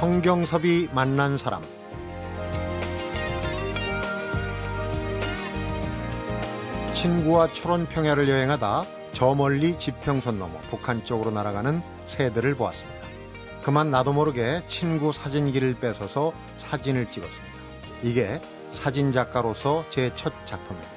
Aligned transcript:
성경섭이 0.00 0.88
만난 0.94 1.36
사람 1.36 1.60
친구와 6.94 7.48
철원 7.48 7.86
평야를 7.86 8.26
여행하다 8.30 8.84
저 9.12 9.34
멀리 9.34 9.78
지평선 9.78 10.38
넘어 10.38 10.58
북한 10.70 11.04
쪽으로 11.04 11.30
날아가는 11.32 11.82
새들을 12.06 12.54
보았습니다. 12.54 12.98
그만 13.62 13.90
나도 13.90 14.14
모르게 14.14 14.62
친구 14.68 15.12
사진기를 15.12 15.74
뺏어서 15.80 16.32
사진을 16.56 17.10
찍었습니다. 17.10 17.56
이게 18.02 18.40
사진 18.72 19.12
작가로서 19.12 19.84
제 19.90 20.12
첫 20.16 20.32
작품입니다. 20.46 20.94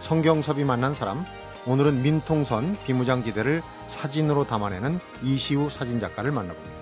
성경섭이 0.00 0.64
만난 0.64 0.94
사람, 0.94 1.26
오늘은 1.66 2.00
민통선 2.00 2.78
비무장지대를 2.86 3.60
사진으로 3.88 4.46
담아내는 4.46 5.00
이시우 5.22 5.68
사진작가를 5.68 6.32
만나봅니다. 6.32 6.81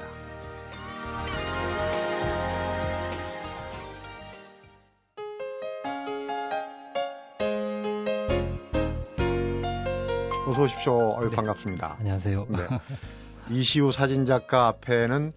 어서 10.61 10.65
오십시오. 10.65 11.17
어유 11.19 11.31
네. 11.31 11.37
반갑습니다. 11.37 11.97
안녕하세요. 12.01 12.47
네. 12.51 12.59
이시우 13.49 13.93
사진작가 13.93 14.67
앞에는 14.69 15.33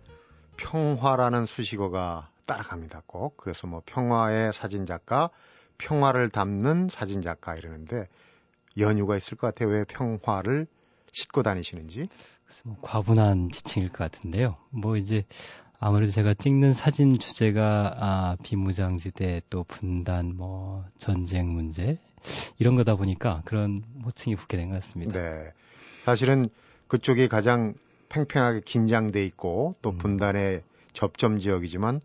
평화라는 0.57 1.45
수식어가 1.45 2.29
따라갑니다. 2.45 3.03
꼭. 3.05 3.37
그래서 3.37 3.65
뭐 3.65 3.81
평화의 3.85 4.51
사진작가, 4.51 5.29
평화를 5.77 6.27
담는 6.27 6.89
사진작가 6.89 7.55
이러는데 7.55 8.09
연유가 8.77 9.15
있을 9.15 9.37
것 9.37 9.47
같아요. 9.47 9.69
왜 9.69 9.85
평화를 9.85 10.67
싣고 11.13 11.41
다니시는지. 11.41 12.09
뭐 12.65 12.75
과분한 12.81 13.49
지칭일 13.51 13.93
것 13.93 13.99
같은데요. 13.99 14.57
뭐 14.71 14.97
이제 14.97 15.23
아무래도 15.79 16.11
제가 16.11 16.33
찍는 16.33 16.73
사진 16.73 17.17
주제가 17.17 17.95
아, 17.97 18.35
비무장지대 18.43 19.43
또 19.49 19.63
분단 19.63 20.35
뭐 20.35 20.83
전쟁 20.97 21.53
문제 21.53 21.97
이런 22.59 22.75
거다 22.75 22.95
보니까 22.95 23.41
그런 23.45 23.83
호칭이 24.05 24.35
붙게 24.35 24.57
된 24.57 24.69
것 24.69 24.75
같습니다. 24.75 25.19
네. 25.19 25.51
사실은 26.05 26.45
그쪽이 26.87 27.27
가장 27.27 27.73
팽팽하게 28.09 28.61
긴장돼 28.65 29.25
있고 29.25 29.75
또 29.81 29.91
음. 29.91 29.97
분단의 29.97 30.63
접점 30.93 31.39
지역이지만 31.39 32.01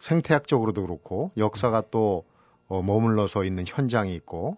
생태학적으로도 0.00 0.82
그렇고 0.82 1.30
역사가 1.36 1.84
또 1.90 2.24
어, 2.68 2.82
머물러서 2.82 3.44
있는 3.44 3.64
현장이 3.66 4.14
있고 4.16 4.56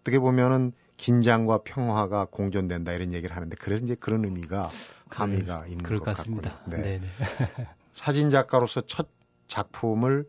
어떻게 0.00 0.18
보면은 0.18 0.72
긴장과 0.96 1.62
평화가 1.64 2.26
공존된다 2.30 2.92
이런 2.92 3.12
얘기를 3.12 3.34
하는데 3.34 3.56
그래서 3.58 3.84
이제 3.84 3.94
그런 3.96 4.24
의미가 4.24 4.70
가미가 5.08 5.66
있는 5.66 5.82
그럴 5.82 5.98
것 5.98 6.04
것 6.06 6.16
같습니다. 6.18 6.60
네. 6.66 6.76
네, 6.80 7.00
네. 7.00 7.08
사진 7.96 8.30
작가로서 8.30 8.82
첫 8.82 9.08
작품을 9.48 10.26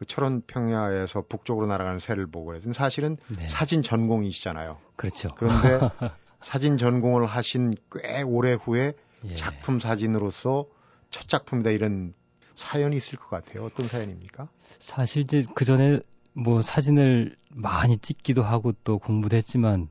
그 0.00 0.06
철원 0.06 0.40
평야에서 0.46 1.24
북쪽으로 1.28 1.66
날아가는 1.66 1.98
새를 1.98 2.26
보고 2.26 2.46
그래서 2.46 2.72
사실은 2.72 3.18
네. 3.38 3.46
사진 3.50 3.82
전공이시잖아요. 3.82 4.78
그렇죠. 4.96 5.28
그런데 5.36 5.78
사진 6.40 6.78
전공을 6.78 7.26
하신 7.26 7.74
꽤 7.92 8.22
오래 8.22 8.54
후에 8.54 8.94
예. 9.26 9.34
작품 9.34 9.78
사진으로서 9.78 10.64
첫 11.10 11.28
작품이다 11.28 11.68
이런 11.70 12.14
사연이 12.54 12.96
있을 12.96 13.18
것 13.18 13.28
같아요. 13.28 13.66
어떤 13.66 13.86
사연입니까? 13.86 14.48
사실 14.78 15.20
이제 15.20 15.44
그 15.54 15.66
전에 15.66 16.00
뭐 16.32 16.62
사진을 16.62 17.36
많이 17.50 17.98
찍기도 17.98 18.42
하고 18.42 18.72
또 18.84 18.98
공부도 18.98 19.36
했지만 19.36 19.90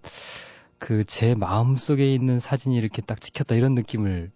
그 0.80 1.04
제 1.04 1.36
마음 1.36 1.76
속에 1.76 2.12
있는 2.12 2.40
사진이 2.40 2.76
이렇게 2.76 3.04
딱 3.04 3.22
찍혔다 3.22 3.54
이런 3.54 3.76
느낌을 3.76 4.32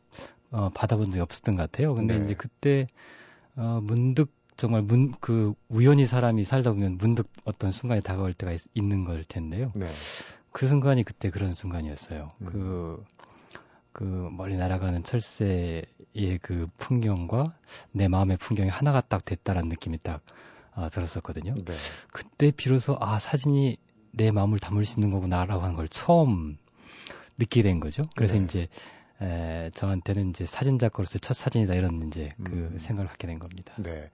어, 0.52 0.70
받아본 0.70 1.10
적이 1.10 1.22
없었던 1.22 1.56
것 1.56 1.64
같아요. 1.64 1.96
근데 1.96 2.20
네. 2.20 2.26
이제 2.26 2.34
그때 2.36 2.86
어, 3.56 3.80
문득 3.82 4.32
정말 4.56 4.82
문 4.82 5.14
그 5.20 5.54
우연히 5.70 6.06
사람이 6.06 6.44
살다 6.44 6.72
보면 6.74 6.98
문득 6.98 7.30
어떤 7.46 7.72
순간이 7.72 8.02
다가올 8.02 8.34
때가 8.34 8.52
있, 8.52 8.62
있는 8.74 9.06
걸 9.06 9.24
텐데요. 9.24 9.72
네. 9.76 9.88
그 10.52 10.68
순간이 10.68 11.04
그때 11.04 11.30
그런 11.30 11.54
순간이었어요. 11.54 12.30
음. 12.42 12.46
그, 12.46 13.06
그 13.92 14.04
멀리 14.04 14.56
날아가는 14.56 15.04
철새의 15.04 15.86
그 16.42 16.68
풍경과 16.78 17.56
내 17.92 18.08
마음의 18.08 18.38
풍경이 18.38 18.70
하나가 18.70 19.02
딱 19.02 19.26
됐다라는 19.26 19.70
느낌이 19.70 20.00
딱 20.04 20.22
아, 20.76 20.90
들었었거든요. 20.90 21.54
네. 21.54 21.74
그때 22.12 22.52
비로소 22.52 22.98
아 23.00 23.20
사진이 23.20 23.78
내 24.12 24.32
마음을 24.32 24.60
담을 24.60 24.86
수 24.86 25.00
있는 25.00 25.12
거구나라고 25.12 25.62
하는 25.64 25.76
걸 25.76 25.88
처음 25.88 26.58
느끼게 27.38 27.64
된 27.64 27.80
거죠. 27.80 28.04
그래서 28.16 28.38
네. 28.38 28.44
이제 28.44 28.68
에, 29.22 29.72
저한테는 29.74 30.30
이제 30.30 30.46
사진 30.46 30.80
작가로서 30.80 31.20
첫 31.20 31.34
사진이다 31.34 31.76
이런 31.76 32.08
이제 32.08 32.32
그 32.44 32.52
음. 32.52 32.78
생각을 32.78 33.08
갖게 33.08 33.28
된 33.28 33.40
겁니다. 33.40 33.74
네. 33.78 34.10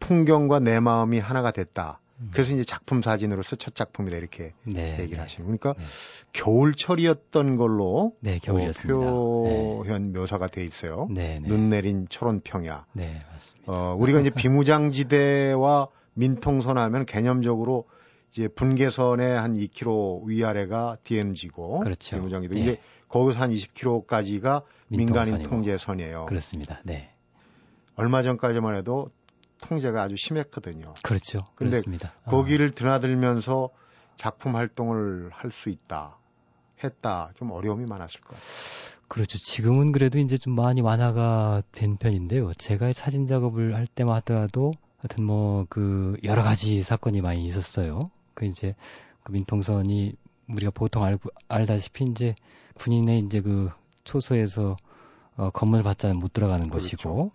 풍경과 0.00 0.60
내 0.60 0.80
마음이 0.80 1.18
하나가 1.18 1.50
됐다. 1.50 2.00
음. 2.20 2.30
그래서 2.32 2.52
이제 2.52 2.64
작품 2.64 3.00
사진으로서 3.02 3.56
첫 3.56 3.74
작품이다 3.74 4.16
이렇게 4.16 4.52
네, 4.64 4.92
얘기를 4.94 5.10
네. 5.10 5.16
하시는 5.18 5.44
그러니까 5.44 5.74
네. 5.74 5.84
겨울철이었던 6.32 7.56
걸로 7.56 8.12
네, 8.20 8.38
겨울이었습니다. 8.38 9.08
어, 9.08 9.82
표현 9.84 10.12
묘사가 10.12 10.46
돼 10.48 10.64
있어요. 10.64 11.06
네, 11.10 11.38
네, 11.40 11.48
눈 11.48 11.70
내린 11.70 12.06
철원 12.08 12.40
평야. 12.40 12.86
네, 12.92 13.20
맞습니다. 13.32 13.72
어, 13.72 13.94
우리가 13.94 14.20
이제 14.20 14.30
비무장지대와 14.30 15.88
민통선 16.14 16.78
하면 16.78 17.06
개념적으로 17.06 17.84
이제 18.32 18.48
분계선의 18.48 19.38
한 19.38 19.54
2km 19.54 20.26
위아래가 20.26 20.96
DMZ고 21.04 21.80
그렇죠. 21.80 22.16
비무장지대 22.16 22.56
예. 22.56 22.60
이제 22.60 22.78
거기서 23.08 23.40
한 23.40 23.50
20km까지가 23.50 24.64
민간인. 24.88 25.42
통제선이에요. 25.42 26.26
그렇습니다. 26.26 26.80
네, 26.84 27.10
얼마 27.94 28.22
전까지만 28.22 28.74
해도 28.76 29.10
통제가 29.62 30.02
아주 30.02 30.16
심했거든요. 30.16 30.94
그렇죠. 31.02 31.44
그렇습니다. 31.54 32.12
어. 32.24 32.30
거기를 32.30 32.72
드나들면서 32.72 33.70
작품 34.16 34.56
활동을 34.56 35.30
할 35.32 35.50
수 35.50 35.70
있다. 35.70 36.16
했다. 36.82 37.30
좀 37.36 37.50
어려움이 37.50 37.86
많았을 37.86 38.20
것 38.20 38.28
같아요. 38.36 38.98
그렇죠. 39.08 39.38
지금은 39.38 39.90
그래도 39.92 40.18
이제 40.18 40.36
좀 40.38 40.54
많이 40.54 40.80
완화가 40.80 41.62
된 41.72 41.96
편인데요. 41.96 42.52
제가 42.54 42.92
사진 42.92 43.26
작업을 43.26 43.74
할 43.74 43.86
하더라도 43.96 44.72
하여튼 44.98 45.24
뭐 45.24 45.66
그 45.68 46.16
여러 46.24 46.42
가지 46.42 46.82
사건이 46.82 47.20
많이 47.20 47.44
있었어요. 47.44 48.10
그 48.34 48.44
이제 48.46 48.74
그 49.22 49.32
민통선이 49.32 50.14
우리가 50.48 50.70
보통 50.72 51.04
알고 51.04 51.30
알다시피 51.48 52.04
이제 52.04 52.34
군인의 52.74 53.20
이제 53.20 53.40
그 53.40 53.70
초소에서 54.04 54.76
어, 55.36 55.50
건물 55.50 55.82
받자는 55.82 56.16
못 56.18 56.32
들어가는 56.32 56.68
그렇죠. 56.68 56.96
것이고 56.96 57.32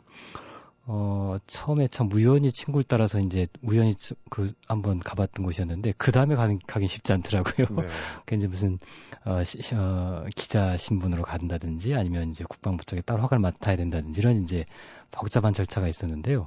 어 0.85 1.37
처음에 1.47 1.87
참 1.87 2.11
우연히 2.11 2.51
친구를 2.51 2.83
따라서 2.85 3.19
이제 3.19 3.47
우연히 3.61 3.95
치- 3.95 4.15
그 4.29 4.51
한번 4.67 4.99
가봤던 4.99 5.45
곳이었는데 5.45 5.93
그 5.97 6.11
다음에 6.11 6.35
가는 6.35 6.59
가긴 6.67 6.89
쉽지 6.89 7.13
않더라고요. 7.13 7.67
네. 7.81 7.87
그 8.25 8.35
이제 8.35 8.47
무슨 8.47 8.79
어, 9.23 9.43
시- 9.45 9.61
시- 9.61 9.75
어, 9.75 10.25
기자 10.35 10.75
신분으로 10.75 11.23
간다든지 11.23 11.93
아니면 11.95 12.31
이제 12.31 12.43
국방부 12.49 12.83
쪽에 12.83 13.01
따로 13.01 13.21
허가를 13.23 13.41
맡아야 13.41 13.77
된다든지 13.77 14.19
이런 14.19 14.43
이제 14.43 14.65
복잡한 15.11 15.53
절차가 15.53 15.87
있었는데요. 15.87 16.43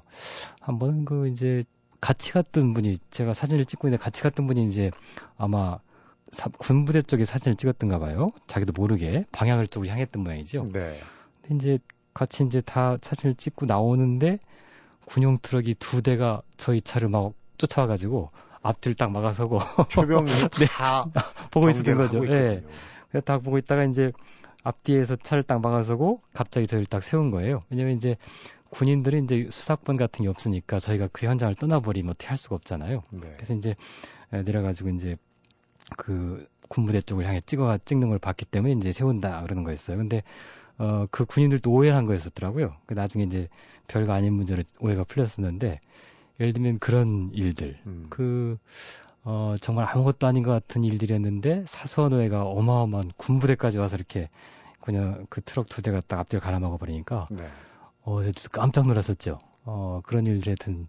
한번 0.60 1.06
그 1.06 1.28
이제 1.28 1.64
같이 2.02 2.32
갔던 2.32 2.74
분이 2.74 2.98
제가 3.10 3.32
사진을 3.32 3.64
찍고 3.64 3.88
있는데 3.88 4.02
같이 4.04 4.22
갔던 4.22 4.46
분이 4.46 4.66
이제 4.66 4.90
아마 5.38 5.78
사- 6.30 6.50
군부대 6.50 7.00
쪽에 7.02 7.24
사진을 7.24 7.56
찍었던가 7.56 7.98
봐요. 7.98 8.28
자기도 8.48 8.74
모르게 8.76 9.22
방향을 9.32 9.66
쪽으로 9.66 9.90
향했던 9.90 10.22
모양이죠. 10.22 10.64
네. 10.74 11.00
근데 11.40 11.54
이제 11.54 11.78
같이 12.16 12.44
이제 12.44 12.62
다 12.62 12.96
사진을 13.02 13.34
찍고 13.34 13.66
나오는데 13.66 14.38
군용 15.04 15.36
트럭이 15.36 15.74
두 15.78 16.00
대가 16.00 16.40
저희 16.56 16.80
차를 16.80 17.10
막 17.10 17.34
쫓아와가지고 17.58 18.28
앞뒤를 18.62 18.94
딱 18.94 19.10
막아서고 19.12 19.60
초병이 19.90 20.24
네. 20.58 20.66
다 20.66 21.04
보고 21.52 21.68
있었던 21.68 21.94
거죠. 21.98 22.26
예. 22.26 22.64
그래서 23.10 23.24
딱 23.26 23.42
보고 23.42 23.58
있다가 23.58 23.84
이제 23.84 24.12
앞뒤에서 24.62 25.16
차를 25.16 25.42
딱 25.42 25.60
막아서고 25.60 26.22
갑자기 26.32 26.66
저희를 26.66 26.86
딱 26.86 27.02
세운 27.02 27.30
거예요. 27.30 27.60
왜냐면 27.68 27.96
이제 27.96 28.16
군인들은 28.70 29.24
이제 29.24 29.48
수사권 29.50 29.96
같은 29.96 30.22
게 30.22 30.30
없으니까 30.30 30.78
저희가 30.78 31.10
그 31.12 31.26
현장을 31.26 31.54
떠나버리면 31.54 32.12
어떻게 32.12 32.28
할 32.28 32.38
수가 32.38 32.56
없잖아요. 32.56 33.02
네. 33.10 33.32
그래서 33.36 33.52
이제 33.52 33.74
에, 34.32 34.42
내려가지고 34.42 34.88
이제 34.88 35.18
그 35.98 36.48
군부대 36.68 37.02
쪽을 37.02 37.26
향해 37.26 37.42
찍어 37.44 37.76
찍는 37.84 38.08
걸 38.08 38.18
봤기 38.18 38.46
때문에 38.46 38.72
이제 38.72 38.90
세운다 38.90 39.42
그러는 39.42 39.64
거였어요. 39.64 39.98
근데 39.98 40.22
어 40.78 41.06
그 41.10 41.24
군인들도 41.24 41.70
오해를 41.70 41.96
한 41.96 42.06
거였었더라고요. 42.06 42.74
그 42.86 42.94
나중에 42.94 43.24
이제 43.24 43.48
별거 43.88 44.12
아닌 44.12 44.34
문제로 44.34 44.62
오해가 44.80 45.04
풀렸었는데 45.04 45.80
예를 46.40 46.52
들면 46.52 46.78
그런 46.78 47.30
일들 47.32 47.76
음. 47.86 48.06
그, 48.10 48.58
어, 49.24 49.54
정말 49.60 49.86
아무것도 49.88 50.26
아닌 50.26 50.42
것 50.42 50.52
같은 50.52 50.84
일들이었는데, 50.84 51.64
사소한 51.66 52.12
오해가 52.12 52.44
어마어마한 52.44 53.12
군부대까지 53.16 53.78
와서 53.78 53.96
이렇게, 53.96 54.28
그냥 54.80 55.26
그 55.30 55.40
트럭 55.40 55.68
두 55.68 55.82
대가 55.82 56.00
딱 56.06 56.20
앞뒤를 56.20 56.40
갈아먹어 56.40 56.76
버리니까, 56.76 57.26
네. 57.30 57.48
어, 58.02 58.22
저도 58.22 58.48
깜짝 58.52 58.86
놀랐었죠. 58.86 59.38
어, 59.64 60.00
그런 60.04 60.26
일들이 60.26 60.50
하여튼, 60.50 60.88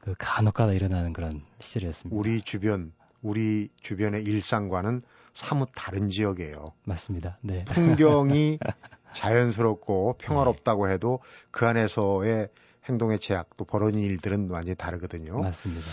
그 0.00 0.14
간혹가다 0.18 0.72
일어나는 0.72 1.12
그런 1.12 1.42
시절이었습니다. 1.58 2.18
우리 2.18 2.42
주변, 2.42 2.92
우리 3.22 3.68
주변의 3.80 4.24
일상과는 4.24 5.02
사뭇 5.34 5.70
다른 5.74 6.08
지역이에요. 6.08 6.72
맞습니다. 6.84 7.38
네. 7.42 7.64
풍경이 7.66 8.58
자연스럽고 9.12 10.16
평화롭다고 10.18 10.90
해도 10.90 11.20
그 11.50 11.66
안에서의 11.66 12.48
행동의 12.88 13.18
제약 13.18 13.56
또 13.56 13.64
벌어진 13.64 14.00
일들은 14.00 14.48
완전히 14.50 14.76
다르거든요. 14.76 15.40
맞습니다. 15.40 15.86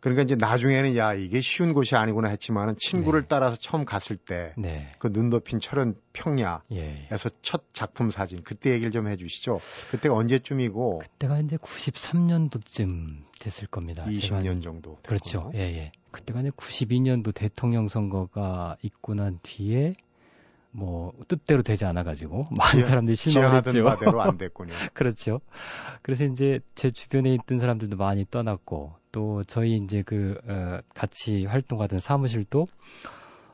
그러니까 0.00 0.22
이제 0.22 0.34
나중에는 0.34 0.96
야 0.96 1.12
이게 1.12 1.42
쉬운 1.42 1.74
곳이 1.74 1.94
아니구나 1.94 2.30
했지만은 2.30 2.74
친구를 2.78 3.22
네. 3.22 3.26
따라서 3.28 3.56
처음 3.56 3.84
갔을 3.84 4.16
때 4.16 4.54
네. 4.56 4.92
그눈 4.98 5.28
덮인 5.28 5.60
철원 5.60 5.94
평야에서 6.14 6.62
예. 6.72 7.06
첫 7.42 7.64
작품 7.74 8.10
사진 8.10 8.42
그때 8.42 8.72
얘기를 8.72 8.90
좀 8.90 9.08
해주시죠. 9.08 9.60
그때가 9.90 10.14
언제쯤이고? 10.14 11.00
그때가 11.00 11.40
이제 11.40 11.58
93년도쯤 11.58 13.24
됐을 13.40 13.68
겁니다. 13.68 14.06
20년 14.06 14.62
정도. 14.62 14.96
그렇죠. 15.02 15.50
예예. 15.54 15.76
예. 15.76 15.92
그때가 16.12 16.40
이제 16.40 16.50
92년도 16.50 17.34
대통령 17.34 17.86
선거가 17.86 18.76
있고 18.82 19.14
난 19.14 19.38
뒤에 19.42 19.94
뭐 20.72 21.12
뜻대로 21.28 21.62
되지 21.62 21.84
않아 21.84 22.02
가지고 22.04 22.46
많은 22.56 22.82
사람들이 22.82 23.16
실망했죠. 23.16 23.84
바대로 23.84 24.22
안 24.22 24.36
됐군요. 24.38 24.72
그렇죠. 24.92 25.40
그래서 26.02 26.24
이제 26.24 26.60
제 26.74 26.90
주변에 26.90 27.34
있던 27.34 27.58
사람들도 27.58 27.96
많이 27.96 28.24
떠났고 28.30 28.94
또 29.12 29.42
저희 29.42 29.76
이제 29.76 30.02
그 30.02 30.38
어, 30.46 30.80
같이 30.94 31.44
활동하던 31.44 31.98
사무실도 31.98 32.66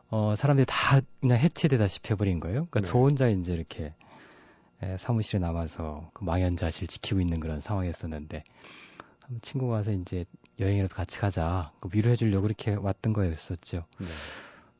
어 0.09 0.35
사람들이 0.37 0.67
다 0.69 1.01
그냥 1.21 1.39
해체되다시피 1.39 2.13
해버린 2.13 2.39
거예요. 2.39 2.67
그러니까 2.71 2.81
네. 2.81 2.87
저 2.87 2.99
혼자 2.99 3.29
이제 3.29 3.55
이렇게 3.55 3.95
에, 4.83 4.97
사무실에 4.99 5.41
남아서 5.41 6.11
그 6.13 6.25
망연자실 6.25 6.87
지키고 6.87 7.21
있는 7.21 7.41
그런 7.41 7.61
상황이었었는데 7.61 8.45
친구가 9.43 9.73
와서 9.73 9.93
이제 9.93 10.25
여행이라도 10.61 10.95
같이 10.95 11.19
가자 11.19 11.73
그 11.81 11.89
위로해 11.93 12.15
주려고 12.15 12.47
이렇게 12.47 12.75
왔던 12.75 13.13
거였었죠. 13.13 13.85
네. 13.99 14.07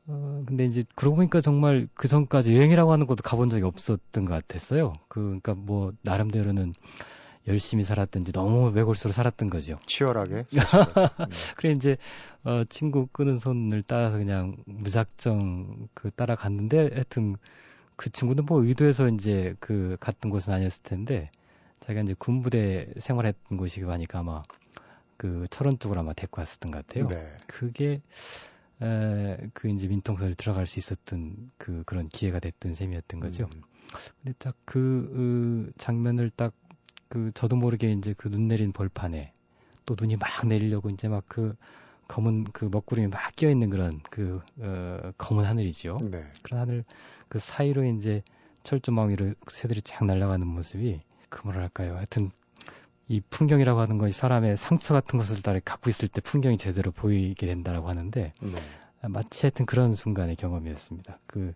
어, 0.09 0.45
근데 0.47 0.65
이제 0.65 0.85
그러고 0.95 1.17
보니까 1.17 1.41
정말 1.41 1.89
그 1.95 2.09
전까지 2.09 2.55
여행이라고 2.55 2.93
하는 2.93 3.07
것도 3.07 3.23
가본 3.23 3.49
적이 3.49 3.65
없었던 3.65 4.25
것 4.25 4.33
같았어요. 4.33 4.93
그, 5.09 5.21
그러니까 5.21 5.55
뭐 5.55 5.93
나름대로는 6.03 6.75
열심히 7.49 7.85
살았든지 7.85 8.33
너무 8.33 8.71
외골수로 8.71 9.13
살았던 9.13 9.51
거죠. 9.51 9.79
치열하게. 9.87 10.35
네. 10.35 10.45
그래 11.57 11.73
이제 11.73 11.97
어 12.45 12.65
친구 12.69 13.07
끄는 13.07 13.39
손을 13.39 13.83
따라서 13.87 14.19
그냥 14.19 14.57
무작정 14.67 15.89
그 15.95 16.11
따라갔는데 16.11 16.91
하여튼 16.93 17.37
그 17.95 18.11
친구는 18.11 18.47
뭐 18.47 18.65
의도해서 18.65 19.09
이제 19.09 19.55
그 19.61 19.97
갔던 20.01 20.31
곳은 20.31 20.53
아니었을 20.53 20.83
텐데 20.83 21.31
자기가 21.81 22.03
이제 22.03 22.15
군부대 22.19 22.95
생활했던 22.99 23.59
곳이고 23.59 23.93
하니까 23.93 24.21
아마 24.21 24.43
그 25.17 25.47
철원 25.51 25.79
쪽으로 25.79 26.01
아마 26.01 26.13
데리고 26.13 26.41
왔었던 26.41 26.71
것 26.71 26.87
같아요. 26.87 27.09
네. 27.09 27.37
그게 27.47 28.01
에, 28.83 29.51
그 29.55 29.69
이제 29.69 29.89
민통선을 29.89 30.35
들어갈 30.35 30.67
수 30.67 30.79
있었던 30.79 31.51
그 31.59 31.83
그런 31.87 32.09
기회가 32.09 32.41
됐던 32.41 32.75
셈이었던 32.75 33.21
거죠. 33.21 33.49
음. 33.53 33.63
근데 34.23 34.35
딱그 34.39 34.73
그 34.73 35.73
장면을 35.79 36.31
딱 36.31 36.53
그 37.09 37.31
저도 37.35 37.57
모르게 37.57 37.93
이제 37.93 38.15
그 38.15 38.29
눈 38.29 38.49
내린 38.49 38.73
벌판에 38.73 39.33
또 39.85 39.95
눈이 39.99 40.17
막 40.17 40.47
내리려고 40.47 40.91
이제 40.91 41.09
막 41.09 41.25
그 41.29 41.55
검은 42.09 42.45
그 42.53 42.67
먹구름이 42.67 43.09
막 43.09 43.35
끼어 43.35 43.51
있는 43.51 43.69
그런 43.69 44.01
그 44.11 44.41
어, 44.61 45.13
검은 45.19 45.45
하늘이죠. 45.45 45.99
네. 46.11 46.25
그런 46.43 46.61
하늘 46.61 46.85
그 47.29 47.41
사이로 47.41 47.85
이제 47.85 48.23
철조망 48.63 49.11
위로 49.11 49.35
새들이 49.49 49.83
쫙 49.83 50.05
날아가는 50.05 50.47
모습이 50.47 51.01
그 51.29 51.43
뭐랄까요. 51.45 51.97
하여튼 51.97 52.31
이 53.09 53.21
풍경이라고 53.21 53.81
하는 53.81 53.99
것이 53.99 54.13
사람의 54.13 54.57
상처 54.57 54.95
같은 54.95 55.19
것을 55.19 55.43
따라 55.43 55.61
갖고 55.65 55.91
있을 55.91 56.09
때 56.09 56.21
풍경이 56.21 56.59
제대로 56.59 56.91
보이게 56.91 57.47
된다라고 57.47 57.89
하는데 57.89 58.33
네. 58.41 58.55
마치 59.09 59.47
하여튼 59.47 59.67
그런 59.67 59.95
순간의 59.95 60.37
경험이었습니다. 60.37 61.19
그 61.27 61.55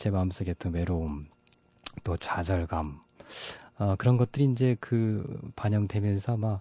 제 0.00 0.08
마음속에 0.08 0.54
또 0.58 0.70
외로움, 0.70 1.26
또 2.04 2.16
좌절감 2.16 3.02
어, 3.78 3.96
그런 3.98 4.16
것들이 4.16 4.46
이제 4.46 4.78
그 4.80 5.52
반영되면서 5.56 6.32
아마 6.32 6.60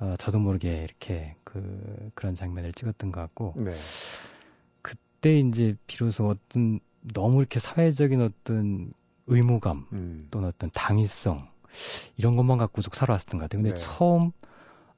어, 0.00 0.14
저도 0.18 0.38
모르게 0.38 0.82
이렇게 0.82 1.34
그 1.44 2.10
그런 2.14 2.34
장면을 2.34 2.74
찍었던 2.74 3.10
것 3.10 3.22
같고 3.22 3.54
네. 3.56 3.72
그때 4.82 5.38
이제 5.38 5.76
비로소 5.86 6.28
어떤 6.28 6.78
너무 7.00 7.38
이렇게 7.40 7.58
사회적인 7.58 8.20
어떤 8.20 8.92
의무감 9.28 9.86
음. 9.94 10.28
또는 10.30 10.48
어떤 10.48 10.70
당위성 10.70 11.48
이런 12.16 12.36
것만 12.36 12.58
갖고 12.58 12.82
쭉 12.82 12.94
살아왔던 12.94 13.38
것 13.38 13.44
같아요. 13.44 13.62
근데 13.62 13.76
네. 13.76 13.80
처음 13.80 14.32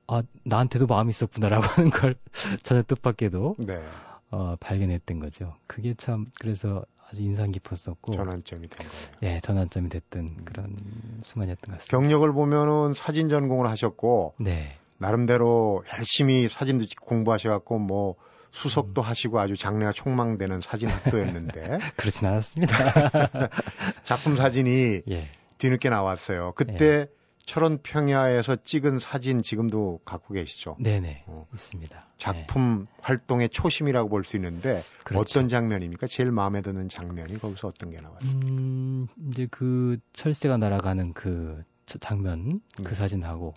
아 0.06 0.22
나한테도 0.44 0.86
마음이 0.86 1.10
있었구나라고 1.10 1.62
하는 1.66 1.90
걸 1.90 2.16
전혀 2.62 2.82
뜻밖에도 2.82 3.54
네. 3.58 3.82
어, 4.30 4.56
발견했던 4.60 5.20
거죠. 5.20 5.54
그게 5.66 5.94
참 5.94 6.26
그래서 6.40 6.84
아주 7.08 7.22
인상 7.22 7.52
깊었었고 7.52 8.12
전환점이 8.12 8.68
된 8.68 8.88
거예요. 8.88 9.12
예, 9.22 9.40
전환점이 9.40 9.88
됐던 9.88 10.22
음. 10.24 10.44
그런 10.44 10.76
순간이었던 11.22 11.70
것 11.70 11.78
같습니다. 11.78 11.96
경력을 11.96 12.32
보면은 12.32 12.94
사진 12.94 13.28
전공을 13.28 13.68
하셨고 13.68 14.34
네. 14.40 14.76
나름대로 14.98 15.84
열심히 15.96 16.48
사진도 16.48 16.86
공부하셔갖고 17.00 17.78
뭐 17.78 18.16
수석도 18.50 19.02
음. 19.02 19.06
하시고 19.06 19.38
아주 19.38 19.56
장래가 19.56 19.92
촉망되는 19.92 20.60
사진 20.62 20.88
학도였는데 20.88 21.78
그렇진 21.96 22.26
않았습니다. 22.26 22.76
작품 24.02 24.36
사진이 24.36 25.02
예. 25.10 25.28
뒤늦게 25.58 25.88
나왔어요. 25.90 26.52
그때 26.54 26.76
네. 26.76 27.06
철원 27.44 27.78
평야에서 27.80 28.56
찍은 28.64 28.98
사진 28.98 29.40
지금도 29.40 30.00
갖고 30.04 30.34
계시죠? 30.34 30.76
네네 30.80 31.24
어. 31.28 31.46
있습니다. 31.54 32.06
작품 32.18 32.86
네. 32.90 32.98
활동의 33.02 33.48
초심이라고 33.50 34.08
볼 34.08 34.24
수 34.24 34.36
있는데 34.36 34.80
그렇죠. 35.04 35.38
어떤 35.38 35.48
장면입니까? 35.48 36.08
제일 36.08 36.32
마음에 36.32 36.60
드는 36.60 36.88
장면이 36.88 37.38
거기서 37.38 37.68
어떤 37.68 37.90
게 37.90 38.00
나왔어요? 38.00 38.30
음, 38.32 39.06
이제 39.28 39.46
그 39.50 39.98
철새가 40.12 40.56
날아가는 40.56 41.12
그 41.12 41.62
장면 42.00 42.60
그 42.78 42.88
네. 42.88 42.94
사진하고 42.94 43.54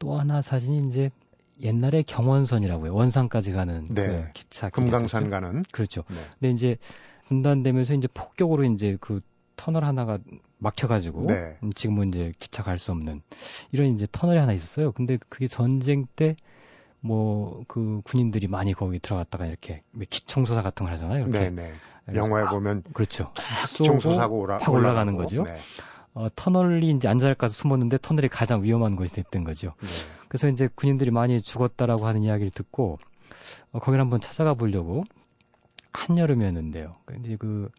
또 0.00 0.18
하나 0.18 0.42
사진이 0.42 0.88
이제 0.88 1.10
옛날에 1.62 2.02
경원선이라고요. 2.02 2.92
원산까지 2.92 3.52
가는 3.52 3.84
네. 3.90 4.06
그 4.06 4.32
기차 4.32 4.70
금강산 4.70 5.28
가는 5.28 5.62
그렇죠. 5.70 6.02
네. 6.10 6.16
근데 6.40 6.50
이제 6.50 6.76
분단되면서 7.28 7.94
이제 7.94 8.08
폭격으로 8.12 8.64
이제 8.64 8.96
그 9.00 9.20
터널 9.60 9.84
하나가 9.84 10.18
막혀가지고 10.58 11.26
네. 11.26 11.58
지금은 11.74 12.08
이제 12.08 12.32
기차 12.38 12.62
갈 12.62 12.78
수 12.78 12.92
없는 12.92 13.20
이런 13.72 13.88
이제 13.88 14.06
터널이 14.10 14.38
하나 14.38 14.52
있었어요. 14.52 14.92
근데 14.92 15.18
그게 15.28 15.46
전쟁 15.46 16.06
때 16.16 16.34
뭐 17.02 17.64
그 17.66 18.00
군인들이 18.04 18.46
많이 18.46 18.72
거기 18.72 18.98
들어갔다가 18.98 19.46
이렇게 19.46 19.82
기총소사 20.08 20.62
같은 20.62 20.84
걸 20.84 20.92
하잖아요. 20.92 21.24
이렇게. 21.24 21.50
네 21.50 21.72
네. 22.06 22.14
영화에 22.14 22.44
아, 22.44 22.50
보면 22.50 22.82
그렇죠. 22.92 23.32
기총소 23.68 24.14
사고 24.14 24.40
오라, 24.40 24.58
확 24.58 24.68
올라가는 24.72 25.14
거죠. 25.16 25.44
네. 25.44 25.56
어, 26.12 26.28
터널이 26.34 26.90
이제 26.90 27.08
안잘까서 27.08 27.54
숨었는데 27.54 27.98
터널이 28.02 28.28
가장 28.28 28.62
위험한 28.62 28.96
곳이 28.96 29.14
됐던 29.14 29.44
거죠. 29.44 29.74
네. 29.80 29.88
그래서 30.28 30.48
이제 30.48 30.68
군인들이 30.74 31.10
많이 31.10 31.40
죽었다라고 31.40 32.06
하는 32.06 32.22
이야기를 32.22 32.50
듣고 32.50 32.98
어, 33.72 33.78
거기를 33.78 34.00
한번 34.00 34.20
찾아가 34.20 34.54
보려고 34.54 35.02
한여름이었는데요. 35.92 36.92
근데 37.04 37.36
그 37.36 37.70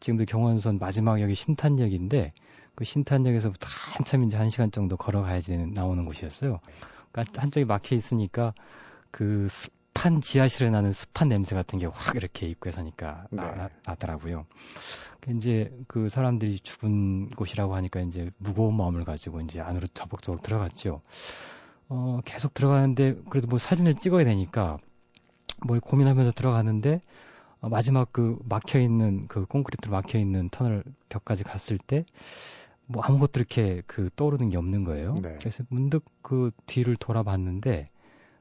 지금도 0.00 0.24
경원선 0.24 0.78
마지막 0.78 1.20
역이 1.20 1.34
신탄역인데 1.34 2.32
그 2.74 2.84
신탄역에서부터 2.84 3.66
한참 3.68 4.24
이제 4.24 4.36
한 4.36 4.50
시간 4.50 4.70
정도 4.70 4.96
걸어가야지 4.96 5.56
나오는 5.74 6.04
곳이었어요. 6.04 6.60
그러니까 7.12 7.42
한쪽이 7.42 7.66
막혀 7.66 7.94
있으니까 7.94 8.54
그 9.10 9.46
습한 9.50 10.20
지하실에 10.22 10.70
나는 10.70 10.92
습한 10.92 11.28
냄새 11.28 11.54
같은 11.54 11.78
게 11.78 11.86
확 11.86 12.16
이렇게 12.16 12.46
입구에 12.46 12.72
서니까 12.72 13.26
네. 13.30 13.42
나, 13.42 13.68
나더라고요. 13.84 14.46
그 15.20 15.32
이제 15.32 15.70
그 15.86 16.08
사람들이 16.08 16.58
죽은 16.60 17.30
곳이라고 17.30 17.74
하니까 17.74 18.00
이제 18.00 18.30
무거운 18.38 18.76
마음을 18.76 19.04
가지고 19.04 19.40
이제 19.42 19.60
안으로 19.60 19.86
적극적으로 19.88 20.40
들어갔죠. 20.42 21.02
어, 21.88 22.20
계속 22.24 22.54
들어가는데 22.54 23.16
그래도 23.28 23.48
뭐 23.48 23.58
사진을 23.58 23.96
찍어야 23.96 24.24
되니까 24.24 24.78
뭘 25.66 25.80
고민하면서 25.80 26.30
들어가는데 26.32 26.94
어, 26.94 27.00
마지막 27.60 28.12
그 28.12 28.38
막혀 28.48 28.80
있는 28.80 29.26
그 29.28 29.44
콘크리트로 29.46 29.92
막혀 29.92 30.18
있는 30.18 30.48
터널 30.50 30.84
벽까지 31.08 31.44
갔을 31.44 31.78
때 31.78 32.04
뭐 32.90 33.04
아무것도 33.04 33.32
이렇게 33.36 33.82
그 33.86 34.10
떠오르는 34.16 34.50
게 34.50 34.56
없는 34.56 34.82
거예요. 34.82 35.14
네. 35.14 35.36
그래서 35.38 35.62
문득 35.68 36.04
그 36.22 36.50
뒤를 36.66 36.96
돌아봤는데 36.96 37.84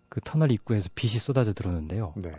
그 0.09 0.21
터널 0.21 0.51
입구에서 0.51 0.89
빛이 0.95 1.19
쏟아져 1.19 1.53
들어오는데요. 1.53 2.13
네. 2.17 2.33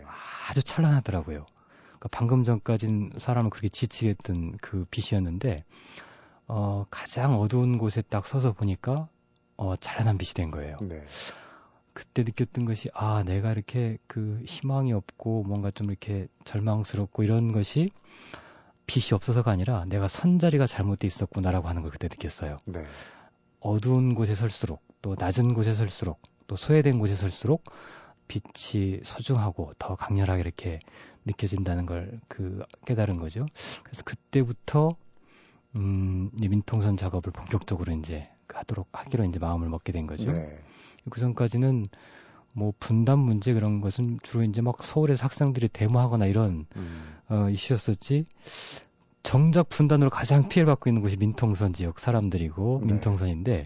아주 0.49 0.61
찬란하더라고요. 0.61 1.45
그러니까 1.85 2.09
방금 2.11 2.43
전까진 2.43 3.13
사람을 3.15 3.49
그렇게 3.49 3.69
지치게 3.69 4.09
했던 4.09 4.57
그 4.57 4.85
빛이었는데 4.91 5.63
어 6.47 6.85
가장 6.91 7.39
어두운 7.39 7.77
곳에 7.77 8.01
딱 8.01 8.25
서서 8.25 8.51
보니까 8.51 9.07
어 9.55 9.77
찬란한 9.77 10.17
빛이 10.17 10.33
된 10.33 10.51
거예요. 10.51 10.75
네. 10.81 11.01
그때 11.93 12.23
느꼈던 12.23 12.65
것이 12.65 12.89
아 12.93 13.23
내가 13.23 13.51
이렇게 13.51 13.97
그 14.07 14.41
희망이 14.45 14.93
없고 14.93 15.43
뭔가 15.43 15.71
좀 15.71 15.89
이렇게 15.89 16.27
절망스럽고 16.45 17.23
이런 17.23 17.51
것이 17.51 17.91
빛이 18.87 19.13
없어서가 19.13 19.51
아니라 19.51 19.85
내가 19.85 20.07
선 20.07 20.39
자리가 20.39 20.65
잘못돼 20.67 21.07
있었구나라고 21.07 21.67
하는 21.67 21.81
걸 21.81 21.91
그때 21.91 22.07
느꼈어요. 22.07 22.57
네. 22.65 22.83
어두운 23.59 24.15
곳에 24.15 24.33
설수록 24.35 24.81
또 25.01 25.15
낮은 25.17 25.53
곳에 25.53 25.73
설수록 25.73 26.21
또 26.47 26.55
소외된 26.55 26.99
곳에 26.99 27.15
설수록 27.15 27.63
빛이 28.27 29.01
소중하고 29.03 29.73
더 29.77 29.95
강렬하게 29.95 30.39
이렇게 30.41 30.79
느껴진다는 31.25 31.85
걸 31.85 32.19
그 32.27 32.63
깨달은 32.85 33.17
거죠. 33.19 33.45
그래서 33.83 34.03
그때부터 34.03 34.95
음, 35.75 36.31
민통선 36.33 36.97
작업을 36.97 37.31
본격적으로 37.31 37.91
이제 37.93 38.23
하도록 38.47 38.87
하기로 38.91 39.25
이제 39.25 39.39
마음을 39.39 39.69
먹게 39.69 39.91
된 39.91 40.07
거죠. 40.07 40.31
네. 40.31 40.59
그 41.09 41.19
전까지는 41.19 41.87
뭐 42.53 42.73
분단 42.79 43.19
문제 43.19 43.53
그런 43.53 43.81
것은 43.81 44.17
주로 44.23 44.43
이제 44.43 44.61
막 44.61 44.83
서울에서 44.83 45.23
학생들이 45.23 45.69
데모하거나 45.69 46.25
이런 46.25 46.65
음. 46.75 47.17
어, 47.29 47.49
이슈였었지. 47.49 48.25
정작 49.23 49.69
분단으로 49.69 50.09
가장 50.09 50.49
피해를 50.49 50.65
받고 50.65 50.89
있는 50.89 51.01
곳이 51.01 51.17
민통선 51.17 51.73
지역 51.73 51.99
사람들이고 51.99 52.79
네. 52.81 52.93
민통선인데 52.93 53.65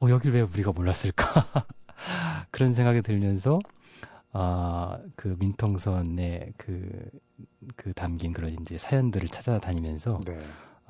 어 0.00 0.08
여길 0.08 0.32
왜 0.32 0.42
우리가 0.42 0.72
몰랐을까 0.72 1.66
그런 2.50 2.74
생각이 2.74 3.00
들면서 3.00 3.58
아그 4.32 5.36
민통선에 5.38 6.52
그, 6.56 7.10
그 7.76 7.92
담긴 7.94 8.32
그런 8.32 8.56
이제 8.60 8.76
사연들을 8.76 9.28
찾아다니면서 9.28 10.20
네. 10.26 10.38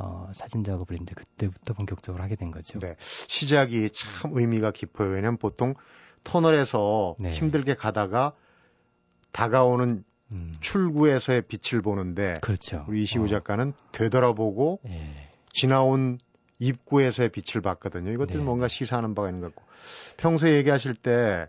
어, 0.03 0.29
사진 0.33 0.65
작업을 0.65 1.01
이제 1.01 1.15
그때부터 1.15 1.75
본격적으로 1.75 2.23
하게 2.23 2.35
된 2.35 2.51
거죠. 2.51 2.81
네. 2.81 2.97
시작이 2.99 3.91
참 3.91 4.33
의미가 4.35 4.73
깊어요. 4.73 5.11
왜냐면 5.11 5.37
보통 5.37 5.75
터널에서 6.25 7.17
네. 7.21 7.33
힘들게 7.33 7.75
가다가 7.75 8.33
다가오는 9.31 10.05
음. 10.33 10.57
출구에서의 10.61 11.43
빛을 11.43 11.83
보는데 11.83 12.39
그렇죠. 12.43 12.85
우리 12.89 13.05
이시우 13.05 13.25
어. 13.25 13.29
작가는 13.29 13.73
되돌아보고 13.93 14.81
예. 14.89 15.29
지나온 15.53 16.19
입구에서의 16.59 17.29
빛을 17.29 17.61
봤거든요. 17.63 18.11
이것들 18.11 18.39
네. 18.39 18.45
뭔가 18.45 18.67
시사하는 18.67 19.15
바가 19.15 19.29
있는 19.29 19.41
것 19.41 19.55
같고 19.55 19.65
평소에 20.17 20.57
얘기하실 20.57 20.95
때 20.95 21.49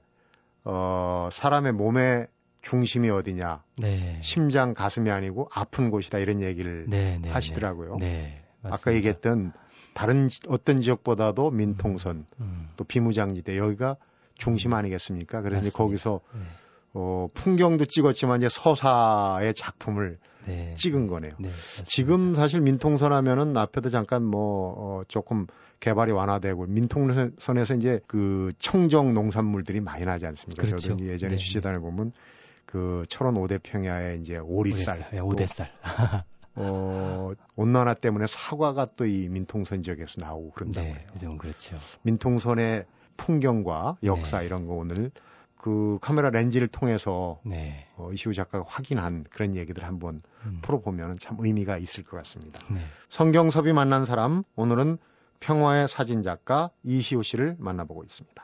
어, 0.64 1.30
사람의 1.32 1.74
몸의 1.74 2.28
중심이 2.62 3.10
어디냐, 3.10 3.64
네. 3.78 4.20
심장, 4.22 4.74
가슴이 4.74 5.12
아니고 5.12 5.50
아픈 5.54 5.90
곳이다 5.90 6.20
이런 6.20 6.42
얘기를 6.42 6.86
네, 6.88 7.20
네 7.22 7.30
하시더라고요. 7.30 7.98
네, 8.00 8.43
아까 8.64 8.94
얘기했던 8.94 9.54
다른 9.94 10.30
어떤 10.48 10.82
지역보다도 10.82 11.52
민통선, 11.52 12.18
음, 12.18 12.26
음. 12.42 12.70
또 12.78 12.84
비무장지대 12.84 13.58
여기가 13.58 13.98
중심 14.36 14.74
아니겠습니까? 14.74 15.42
그래서 15.42 15.68
이제 15.68 15.78
거기서 15.78 16.22
네. 16.34 16.40
어, 16.94 17.28
풍경도 17.34 17.86
찍었지만 17.86 18.40
이제 18.42 18.50
서사의 18.50 19.54
작품을 19.54 20.18
네. 20.46 20.76
찍은 20.76 21.08
거네요. 21.08 21.32
네, 21.40 21.50
지금 21.84 22.36
사실 22.36 22.62
민통선 22.62 23.14
하면은 23.14 23.56
앞에도 23.56 23.90
잠깐 23.90 24.24
뭐 24.24 24.74
어, 24.78 25.04
조금 25.08 25.48
개발이 25.80 26.12
완화되고 26.12 26.66
민통선에서 26.68 27.76
이제 27.76 28.00
그 28.08 28.52
청정 28.60 29.14
농산물들이 29.14 29.82
많이 29.82 30.06
나지 30.06 30.26
않습니까? 30.26 30.64
그렇죠. 30.64 30.90
저도 30.90 31.06
예전에 31.06 31.36
네. 31.36 31.38
취재단을 31.38 31.80
보면 31.80 32.12
그 32.66 33.06
철원 33.10 33.38
오대평야에 33.38 34.18
이제 34.18 34.38
오리쌀, 34.38 34.98
오대쌀, 35.22 35.22
오대쌀. 35.22 36.24
어, 36.56 37.32
온난화 37.56 37.96
때문에 37.96 38.28
사과가 38.28 38.86
또 38.96 39.06
이 39.06 39.28
민통선 39.30 39.84
지역에서 39.84 40.22
나오고 40.22 40.52
그런다고 40.52 40.88
네, 40.88 41.06
좀 41.20 41.38
그렇죠. 41.38 41.78
민통선의 42.04 42.86
풍경과 43.18 43.98
역사 44.04 44.40
네. 44.40 44.46
이런 44.46 44.66
거 44.68 44.74
오늘 44.74 45.12
그 45.58 45.98
카메라 46.02 46.30
렌즈를 46.30 46.68
통해서 46.68 47.40
네. 47.44 47.88
어, 47.96 48.12
이시우 48.12 48.34
작가가 48.34 48.66
확인한 48.68 49.26
그런 49.30 49.56
얘기들 49.56 49.84
한번 49.86 50.22
음. 50.46 50.60
풀어보면 50.62 51.20
참 51.20 51.38
의미가 51.40 51.78
있을 51.78 52.04
것 52.04 52.18
같습니다. 52.18 52.60
네. 52.70 52.82
성경섭이 53.10 53.72
만난 53.74 54.06
사람 54.06 54.44
오늘은 54.56 54.98
평화의 55.40 55.88
사진 55.88 56.22
작가 56.24 56.70
이시우 56.84 57.24
씨를 57.24 57.56
만나보고 57.60 58.04
있습니다. 58.04 58.44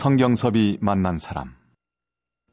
성경섭이 0.00 0.78
만난 0.80 1.18
사람 1.18 1.54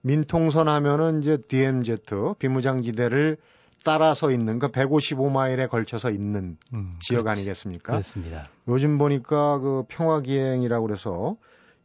민통선 0.02 0.68
하면은 0.68 1.20
이제 1.20 1.38
DMZ 1.48 1.98
비무장지대를 2.40 3.38
따라서 3.86 4.32
있는 4.32 4.60
그 4.60 4.68
155마일에 4.70 5.70
걸쳐서 5.70 6.12
있는 6.12 6.58
음, 6.74 6.98
지역 7.00 7.24
그렇지. 7.24 7.40
아니겠습니까? 7.40 7.94
그렇습니다. 7.94 8.50
요즘 8.68 8.98
보니까 8.98 9.60
그 9.60 9.84
평화기행이라고 9.88 10.86
그래서 10.86 11.38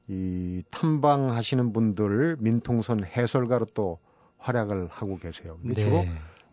이 0.09 0.65
탐방하시는 0.73 1.73
분들 1.73 2.39
민통선 2.41 3.05
해설가로 3.05 3.67
또 3.67 4.01
활약을 4.39 4.89
하고 4.91 5.17
계세요. 5.19 5.59
근데 5.63 5.75
네. 5.75 5.85
주로 5.85 6.05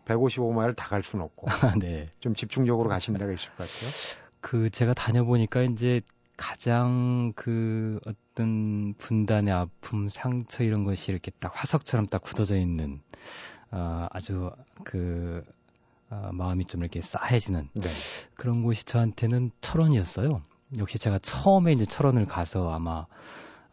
155마일 0.04 0.76
다 0.76 0.88
갈 0.88 1.02
수는 1.02 1.24
없고 1.24 1.46
네. 1.82 2.06
좀 2.20 2.36
집중적으로 2.36 2.88
가신 2.88 3.14
데가 3.14 3.32
있을 3.32 3.48
것 3.56 3.56
같아요. 3.58 3.90
그 4.40 4.70
제가 4.70 4.94
다녀보니까 4.94 5.62
이제 5.62 6.00
가장 6.36 7.32
그 7.34 7.98
어떤 8.40 8.94
분단의 8.96 9.52
아픔, 9.52 10.08
상처 10.08 10.64
이런 10.64 10.84
것이 10.84 11.12
이렇게 11.12 11.30
딱 11.38 11.52
화석처럼 11.54 12.06
딱 12.06 12.22
굳어져 12.22 12.56
있는 12.56 13.02
어, 13.70 14.06
아주 14.10 14.50
그 14.82 15.44
어, 16.08 16.30
마음이 16.32 16.64
좀 16.64 16.80
이렇게 16.80 17.02
싸해지는 17.02 17.68
네. 17.74 17.88
그런 18.34 18.62
곳이 18.62 18.84
저한테는 18.84 19.50
철원이었어요. 19.60 20.42
역시 20.78 20.98
제가 20.98 21.18
처음에 21.18 21.72
이제 21.72 21.84
철원을 21.84 22.24
가서 22.24 22.72
아마 22.72 23.06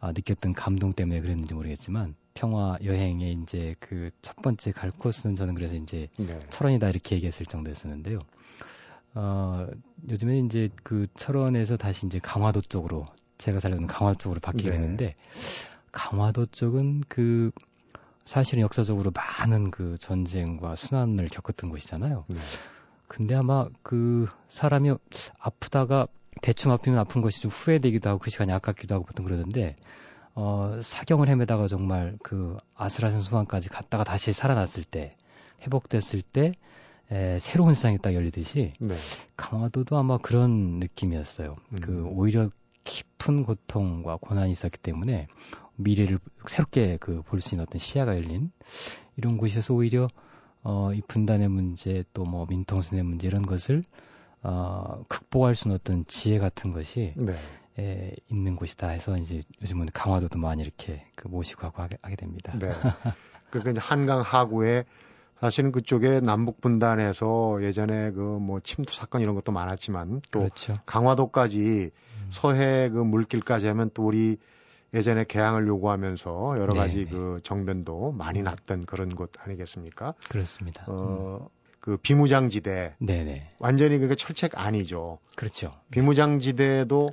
아, 0.00 0.08
느꼈던 0.08 0.52
감동 0.52 0.92
때문에 0.92 1.20
그랬는지 1.22 1.54
모르겠지만 1.54 2.14
평화 2.34 2.76
여행의 2.84 3.32
이제 3.42 3.74
그 3.80 4.10
첫 4.20 4.36
번째 4.42 4.72
갈 4.72 4.90
코스는 4.90 5.34
저는 5.34 5.54
그래서 5.54 5.76
이제 5.76 6.08
네. 6.18 6.38
철원이다 6.50 6.90
이렇게 6.90 7.16
얘기했을 7.16 7.46
정도였었는데요. 7.46 8.18
어, 9.14 9.66
요즘에 10.10 10.40
이제 10.40 10.68
그 10.82 11.06
철원에서 11.16 11.76
다시 11.76 12.06
이제 12.06 12.18
강화도 12.18 12.60
쪽으로 12.60 13.04
제가 13.38 13.60
살던 13.60 13.86
강화도 13.86 14.18
쪽으로 14.18 14.40
바뀌게 14.40 14.70
네. 14.70 14.76
됐는데 14.76 15.14
강화도 15.92 16.46
쪽은 16.46 17.02
그 17.08 17.50
사실은 18.24 18.62
역사적으로 18.62 19.10
많은 19.14 19.70
그 19.70 19.96
전쟁과 19.98 20.76
순환을 20.76 21.28
겪었던 21.28 21.70
곳이잖아요. 21.70 22.24
네. 22.28 22.38
근데 23.06 23.34
아마 23.34 23.66
그 23.82 24.28
사람이 24.48 24.94
아프다가 25.38 26.08
대충 26.42 26.72
아프면 26.72 26.98
아픈 26.98 27.22
것이 27.22 27.40
좀 27.40 27.50
후회되기도 27.50 28.10
하고 28.10 28.18
그 28.18 28.30
시간이 28.30 28.52
아깝기도 28.52 28.94
하고 28.94 29.04
보통 29.06 29.24
그러던데 29.24 29.76
어 30.34 30.78
사경을 30.82 31.28
헤매다가 31.28 31.66
정말 31.68 32.18
그 32.22 32.56
아슬아슬 32.76 33.22
순환까지 33.22 33.70
갔다가 33.70 34.04
다시 34.04 34.32
살아났을 34.32 34.84
때 34.84 35.10
회복됐을 35.62 36.22
때 36.22 36.52
에, 37.10 37.38
새로운 37.38 37.74
세상이 37.74 37.98
딱 37.98 38.14
열리듯이 38.14 38.74
네. 38.78 38.94
강화도도 39.36 39.96
아마 39.96 40.18
그런 40.18 40.78
느낌이었어요. 40.78 41.56
음. 41.72 41.78
그 41.80 42.04
오히려 42.04 42.50
깊은 42.88 43.44
고통과 43.44 44.16
고난이 44.16 44.50
있었기 44.52 44.78
때문에 44.78 45.28
미래를 45.76 46.18
새롭게 46.48 46.96
그 46.96 47.22
볼 47.22 47.40
수 47.40 47.54
있는 47.54 47.64
어떤 47.68 47.78
시야가 47.78 48.16
열린 48.16 48.50
이런 49.16 49.36
곳이어서 49.36 49.74
오히려 49.74 50.08
어, 50.62 50.92
이 50.94 51.00
분단의 51.06 51.48
문제 51.48 52.04
또 52.14 52.24
뭐 52.24 52.46
민통선의 52.48 53.04
문제 53.04 53.28
이런 53.28 53.42
것을 53.42 53.82
어, 54.42 55.04
극복할 55.08 55.54
수 55.54 55.68
있는 55.68 55.76
어떤 55.76 56.06
지혜 56.06 56.38
같은 56.38 56.72
것이 56.72 57.12
네. 57.16 57.36
에, 57.78 58.16
있는 58.28 58.56
곳이다 58.56 58.88
해서 58.88 59.16
이제 59.18 59.42
요즘은 59.62 59.86
강화도도 59.92 60.38
많이 60.38 60.62
이렇게 60.62 61.04
그 61.14 61.28
모시고 61.28 61.66
하고 61.66 61.82
하게, 61.82 61.98
하게 62.02 62.16
됩니다. 62.16 62.52
네. 62.58 62.68
그러니까 63.50 63.70
이제 63.72 63.80
한강 63.80 64.20
하구에 64.20 64.84
사실은 65.40 65.70
그쪽에 65.72 66.20
남북 66.20 66.60
분단에서 66.60 67.58
예전에 67.62 68.10
그 68.12 68.38
뭐 68.38 68.60
침투 68.60 68.94
사건 68.94 69.20
이런 69.20 69.34
것도 69.34 69.52
많았지만 69.52 70.22
또 70.30 70.38
그렇죠. 70.40 70.74
강화도까지 70.86 71.90
음. 71.92 72.26
서해 72.30 72.88
그 72.88 72.98
물길까지 72.98 73.66
하면 73.66 73.90
또 73.92 74.06
우리 74.06 74.38
예전에 74.94 75.24
개항을 75.24 75.66
요구하면서 75.66 76.54
여러 76.58 76.72
네, 76.72 76.78
가지 76.78 76.96
네. 77.04 77.10
그 77.10 77.40
정변도 77.42 78.12
많이 78.12 78.38
음. 78.40 78.44
났던 78.44 78.86
그런 78.86 79.14
곳 79.14 79.32
아니겠습니까? 79.38 80.14
그렇습니다. 80.30 80.84
어, 80.86 81.40
음. 81.42 81.48
그 81.80 81.96
비무장지대. 81.98 82.94
네네. 82.98 83.24
네. 83.24 83.52
완전히 83.58 83.98
그게 83.98 84.14
철책 84.14 84.52
아니죠. 84.54 85.18
그렇죠. 85.36 85.72
비무장지대도 85.90 87.08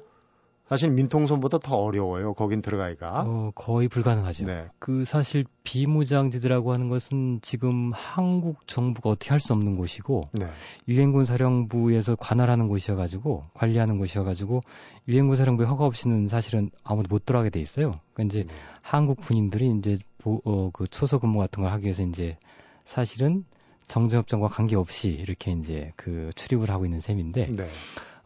사실 0.68 0.90
민통선보다 0.90 1.60
더 1.60 1.76
어려워요. 1.78 2.34
거긴 2.34 2.62
들어가기가. 2.64 3.24
어, 3.28 3.52
거의 3.54 3.88
불가능하죠. 3.88 4.46
네. 4.46 4.66
그 4.80 5.06
사실 5.06 5.46
비무장지대라고 5.64 6.74
하는 6.74 6.90
것은 6.90 7.40
지금 7.44 7.92
한국 7.94 8.68
정부가 8.68 9.12
어떻게 9.12 9.30
할 9.30 9.40
수 9.40 9.54
없는 9.54 9.78
곳이고 9.78 10.30
네. 10.34 10.48
유엔군 10.88 11.26
사령부에서 11.26 12.16
관할하는 12.16 12.68
곳이어 12.68 12.96
가지고 12.96 13.44
관리하는 13.54 14.00
곳이어 14.00 14.24
가지고 14.24 14.62
유엔군 15.08 15.36
사령부의 15.38 15.70
허가 15.70 15.86
없이는 15.86 16.28
사실은 16.30 16.72
아무도 16.84 17.10
못 17.14 17.26
들어가게 17.26 17.52
돼 17.52 17.60
있어요. 17.62 17.94
그러니까 18.14 18.24
이제 18.34 18.48
네. 18.48 18.60
한국 18.82 19.20
군인들이 19.20 19.72
이제 19.78 20.00
보, 20.18 20.42
어, 20.46 20.72
그 20.74 20.88
초소 20.88 21.20
근무 21.20 21.38
같은 21.38 21.62
걸 21.62 21.72
하기 21.74 21.84
위해서 21.84 22.02
이제 22.02 22.38
사실은 22.86 23.46
정전협정과 23.88 24.48
관계없이 24.48 25.10
이렇게 25.10 25.52
이제 25.52 25.92
그 25.96 26.32
출입을 26.36 26.72
하고 26.72 26.86
있는 26.86 27.02
셈인데. 27.02 27.52
네. 27.52 27.68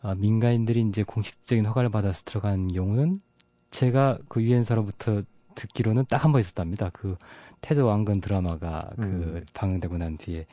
어, 0.02 0.16
민간인들이 0.16 0.82
이제 0.82 1.04
공식적인 1.04 1.66
허가를 1.66 1.90
받아서 1.90 2.24
들어간 2.26 2.68
경우는 2.68 3.22
제가 3.72 4.18
그 4.30 4.42
유엔사로부터 4.42 5.24
듣기로는 5.56 6.06
딱 6.10 6.24
한 6.26 6.32
번 6.32 6.40
있었답니다. 6.40 6.90
그 6.94 7.18
태조 7.62 7.86
왕건 7.86 8.22
드라마가 8.22 8.90
그 8.96 9.02
음. 9.04 9.46
방영되고 9.54 9.98
난 9.98 10.18
뒤에 10.18 10.46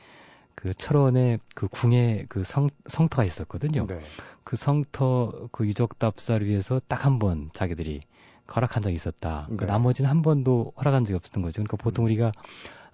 그 0.55 0.75
철원에 0.75 1.39
그 1.55 1.69
궁에 1.69 2.25
그 2.29 2.43
성, 2.43 2.69
성터가 2.87 3.25
있었거든요. 3.25 3.87
네. 3.87 4.01
그 4.43 4.57
성터 4.57 5.49
그 5.53 5.67
유적 5.67 5.99
답사를 5.99 6.45
위해서 6.47 6.81
딱 6.89 7.07
한 7.07 7.19
번 7.19 7.51
자기들이 7.53 8.01
허락한 8.55 8.83
적이 8.83 8.95
있었다. 8.95 9.45
그 9.47 9.51
네. 9.53 9.57
그 9.59 9.65
나머지는 9.65 10.11
한 10.11 10.23
번도 10.23 10.73
허락한 10.79 11.05
적이 11.05 11.17
없었던 11.17 11.43
거죠. 11.43 11.55
그러니까 11.63 11.77
보통 11.77 12.05
음. 12.05 12.07
우리가 12.07 12.33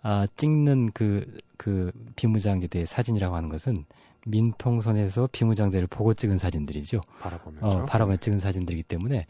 아, 0.03 0.27
찍는 0.37 0.91
그, 0.93 1.39
그 1.57 1.93
비무장지대 2.17 2.85
사진이라고 2.87 3.37
하는 3.37 3.49
것은 3.49 3.85
민통선에서 4.27 5.29
비무장지대를 5.33 5.89
보고 5.89 6.15
찍은 6.15 6.39
사진들이죠. 6.39 7.01
바라보면서. 7.21 7.67
어, 7.67 7.85
바라보며 7.87 8.17
찍은 8.17 8.39
사진들이기 8.39 8.85
때문에 8.85 9.27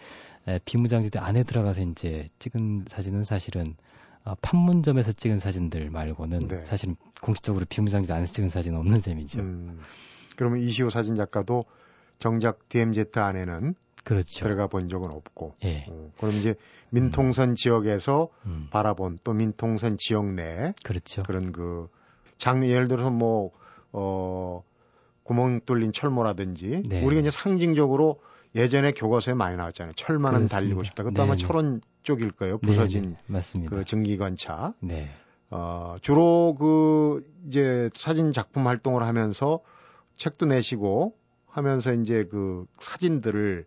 에, 0.49 0.61
비무장지대 0.65 1.19
안에 1.19 1.45
들어가서 1.45 1.83
이제 1.83 2.29
찍은 2.39 2.85
사진은 2.87 3.25
사실은 3.25 3.77
어, 4.25 4.35
판문점에서 4.41 5.13
찍은 5.13 5.39
사진들 5.39 5.91
말고는 5.91 6.49
네. 6.49 6.65
사실은 6.65 6.97
공식적으로 7.21 7.65
비무장지대 7.69 8.13
안에서 8.13 8.33
찍은 8.33 8.49
사진은 8.49 8.79
없는 8.79 9.01
셈이죠. 9.01 9.41
음, 9.41 9.81
그러면 10.37 10.61
이시호 10.61 10.91
사진 10.91 11.15
작가도 11.15 11.65
정작 12.19 12.69
DMZ 12.69 13.07
안에는 13.15 13.75
그렇죠. 14.05 14.45
들어가 14.45 14.67
본 14.67 14.89
적은 14.89 15.11
없고. 15.11 15.57
예. 15.65 15.87
어, 15.89 16.11
그럼 16.19 16.35
이제 16.35 16.55
민통선 16.91 17.55
지역에서 17.55 18.29
음, 18.47 18.69
바라본 18.71 19.21
또 19.25 19.33
민통선 19.33 19.97
지역 19.99 20.27
내 20.27 20.75
그렇죠. 20.85 21.23
그런 21.23 21.53
그 21.53 21.89
장면 22.39 22.71
예를 22.71 22.89
들어서 22.89 23.11
뭐 23.11 23.51
어, 23.93 24.63
구멍 25.23 25.61
뚫린 25.65 25.93
철모라든지 25.93 26.83
네. 26.87 27.05
우리가 27.05 27.21
이제 27.21 27.31
상징적으로 27.31 28.21
예전에 28.55 28.93
교과서에 28.93 29.35
많이 29.35 29.57
나왔잖아요. 29.57 29.95
철만은 29.95 30.41
그렇습니다. 30.41 30.59
달리고 30.59 30.85
싶다. 30.85 31.05
그것도 31.05 31.23
아마 31.23 31.37
네네. 31.37 31.47
철원 31.47 31.81
쪽일 32.03 32.33
거예요. 32.33 32.59
네, 32.59 32.67
부서진 32.67 33.03
네, 33.03 33.17
맞습니다. 33.27 33.75
그 33.75 33.85
증기관차. 33.85 34.75
네. 34.81 35.09
어, 35.51 35.97
주로 36.01 36.55
그 36.59 37.27
이제 37.47 37.91
사진 37.95 38.33
작품 38.33 38.67
활동을 38.67 39.03
하면서 39.05 39.61
책도 40.17 40.47
내시고 40.47 41.17
하면서 41.47 41.93
이제 41.93 42.25
그 42.31 42.67
사진들을 42.81 43.67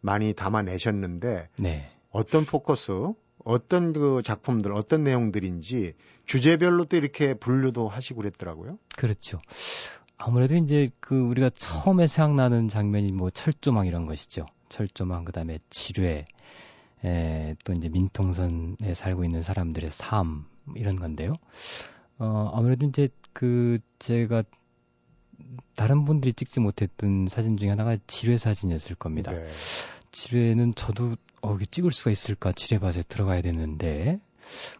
많이 0.00 0.34
담아내셨는데 0.34 1.48
네. 1.58 1.90
어떤 2.10 2.44
포커스, 2.44 2.92
어떤 3.44 3.92
그 3.92 4.20
작품들, 4.24 4.72
어떤 4.72 5.04
내용들인지 5.04 5.94
주제별로 6.26 6.84
또 6.84 6.96
이렇게 6.96 7.34
분류도 7.34 7.88
하시고 7.88 8.18
그랬더라고요. 8.20 8.78
그렇죠. 8.96 9.38
아무래도 10.16 10.54
이제 10.56 10.90
그 11.00 11.18
우리가 11.18 11.50
처음에 11.50 12.06
생각나는 12.06 12.68
장면이 12.68 13.12
뭐 13.12 13.30
철조망 13.30 13.86
이런 13.86 14.06
것이죠. 14.06 14.44
철조망 14.68 15.24
그다음에 15.24 15.58
지뢰 15.68 16.24
에, 17.04 17.56
또 17.64 17.72
이제 17.72 17.88
민통선에 17.88 18.94
살고 18.94 19.24
있는 19.24 19.42
사람들의 19.42 19.90
삶 19.90 20.46
이런 20.76 20.96
건데요. 20.96 21.34
어 22.18 22.52
아무래도 22.54 22.86
이제 22.86 23.08
그 23.32 23.78
제가 23.98 24.44
다른 25.74 26.04
분들이 26.04 26.32
찍지 26.32 26.60
못했던 26.60 27.26
사진 27.28 27.56
중에 27.56 27.70
하나가 27.70 27.96
지뢰 28.06 28.36
사진이었을 28.36 28.94
겁니다. 28.96 29.32
네. 29.32 29.46
지뢰는 30.12 30.74
저도 30.74 31.16
어 31.40 31.56
이게 31.56 31.66
찍을 31.66 31.90
수가 31.90 32.10
있을까 32.10 32.52
지뢰밭에 32.52 33.02
들어가야 33.08 33.42
되는데 33.42 34.20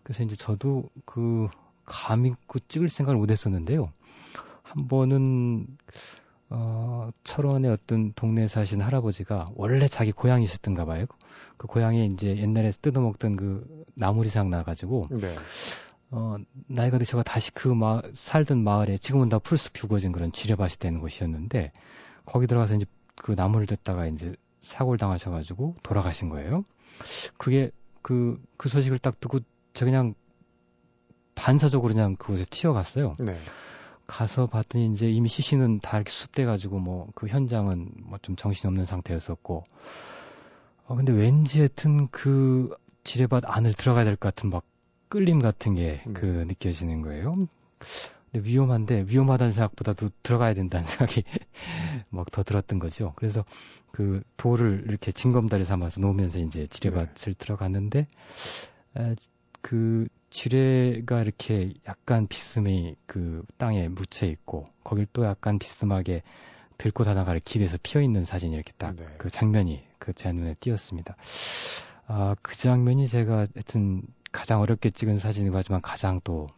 그래서 0.03 0.23
이제 0.23 0.37
저도 0.37 0.91
그 1.05 1.49
감히 1.85 2.33
그 2.47 2.61
찍을 2.67 2.89
생각을 2.89 3.19
못했었는데요. 3.19 3.93
한 4.75 4.89
번은 4.89 5.67
어 6.49 7.11
철원의 7.25 7.71
어떤 7.71 8.13
동네 8.15 8.47
사신 8.47 8.81
할아버지가 8.81 9.49
원래 9.55 9.87
자기 9.87 10.13
고향이셨던가 10.13 10.85
봐요. 10.85 11.07
그 11.57 11.67
고향에 11.67 12.07
이제 12.07 12.37
옛날에 12.37 12.71
뜯어먹던 12.71 13.37
그 13.37 13.85
나물이 13.95 14.29
생각나가지고 14.29 15.07
네. 15.11 15.37
어 16.11 16.37
나이가 16.67 16.99
드셔가 16.99 17.23
다시 17.23 17.53
그 17.53 17.69
마, 17.69 18.03
살던 18.13 18.65
마을에 18.65 18.97
지금은 18.97 19.29
다 19.29 19.39
풀숲이 19.39 19.81
우거진 19.85 20.13
그런 20.13 20.33
지뢰밭이 20.33 20.75
되는 20.79 21.01
곳이었는데 21.01 21.73
거기 22.25 22.47
들어가서 22.47 22.77
이제 22.77 22.87
그 23.17 23.33
나무를 23.33 23.67
듣다가 23.67 24.07
이제 24.07 24.35
사고를 24.61 24.99
당하셔가지고 24.99 25.77
돌아가신 25.83 26.29
거예요. 26.29 26.65
그게 27.37 27.71
그, 28.01 28.41
그 28.57 28.69
소식을 28.69 28.99
딱 28.99 29.21
듣고 29.21 29.41
저 29.75 29.85
그냥 29.85 30.15
반사적으로 31.35 31.93
그냥 31.95 32.17
그곳에 32.17 32.45
튀어갔어요. 32.49 33.15
네. 33.19 33.39
가서 34.07 34.47
봤더니 34.47 34.87
이제 34.93 35.11
이미 35.11 35.29
시신은 35.29 35.81
다 35.81 35.97
이렇게 35.99 36.11
숲돼가지고 36.13 36.79
뭐 36.81 37.09
그 37.15 37.27
현장은 37.29 37.91
뭐 38.05 38.19
좀 38.23 38.37
정신없는 38.37 38.85
상태였었고 38.85 39.65
어 40.87 40.95
근데 40.97 41.13
왠지 41.13 41.59
하여튼 41.61 42.09
그 42.11 42.75
지뢰밭 43.05 43.45
안을 43.47 43.75
들어가야 43.75 44.05
될 44.05 44.17
것 44.17 44.35
같은 44.35 44.51
막 44.51 44.65
끌림 45.09 45.39
같은 45.41 45.75
게그 45.75 46.27
네. 46.27 46.45
느껴지는 46.45 47.03
거예요. 47.03 47.35
근데 48.33 48.49
위험한데 48.49 49.05
위험하다는 49.09 49.53
생각보다도 49.53 50.11
들어가야 50.23 50.55
된다는 50.55 50.87
생각이 50.87 51.25
막 52.11 52.31
더 52.33 52.43
들었던 52.43 52.79
거죠. 52.79 53.13
그래서 53.17 53.45
그 53.93 54.23
돌을 54.39 54.85
이렇게 54.89 55.13
징검다리 55.13 55.65
삼아서 55.65 56.01
놓으면서 56.01 56.39
이제 56.39 56.67
지뢰밭을 56.67 57.35
들어갔는데 57.35 58.07
에, 58.99 59.15
그 59.63 60.07
지뢰가 60.31 61.23
이렇게 61.23 61.73
약간 61.87 62.27
비스듬히 62.27 62.97
그 63.07 63.45
땅에 63.59 63.89
묻혀 63.89 64.27
있고 64.27 64.65
거길 64.85 65.07
또 65.13 65.25
약간 65.25 65.59
비스듬하게 65.59 66.23
들꽃 66.79 67.07
하나가 67.07 67.39
기대서 67.45 67.79
피어 67.83 68.01
있는 68.01 68.25
사진이 68.25 68.55
이렇게 68.55 68.73
딱 68.77 68.97
네. 68.97 69.07
그 69.19 69.31
장면이 69.31 69.85
그 69.99 70.13
제 70.15 70.33
눈에 70.33 70.55
띄었습니다. 70.59 71.17
아, 72.09 72.35
그 72.43 72.57
장면이 72.57 73.07
제가 73.07 73.37
하여튼 73.37 74.03
가장 74.33 74.61
어렵게 74.61 74.91
찍은 74.91 75.19
사진이고 75.19 75.57
하지만 75.57 75.81
가장 75.81 76.21
또 76.25 76.49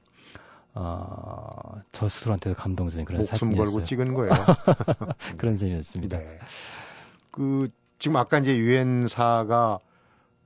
어, 0.72 1.80
저 1.92 2.08
스스로한테도 2.08 2.56
감동적인 2.56 3.04
그런 3.04 3.18
목숨 3.18 3.36
사진이었어요. 3.36 3.64
걸고 3.74 3.84
찍은 3.86 4.14
거예요. 4.14 4.32
그런 5.36 5.56
셈이었습니다. 5.56 6.18
네. 6.18 6.38
그 7.30 7.68
지금 7.98 8.16
아까 8.16 8.38
이제 8.38 8.56
유엔사가 8.56 9.78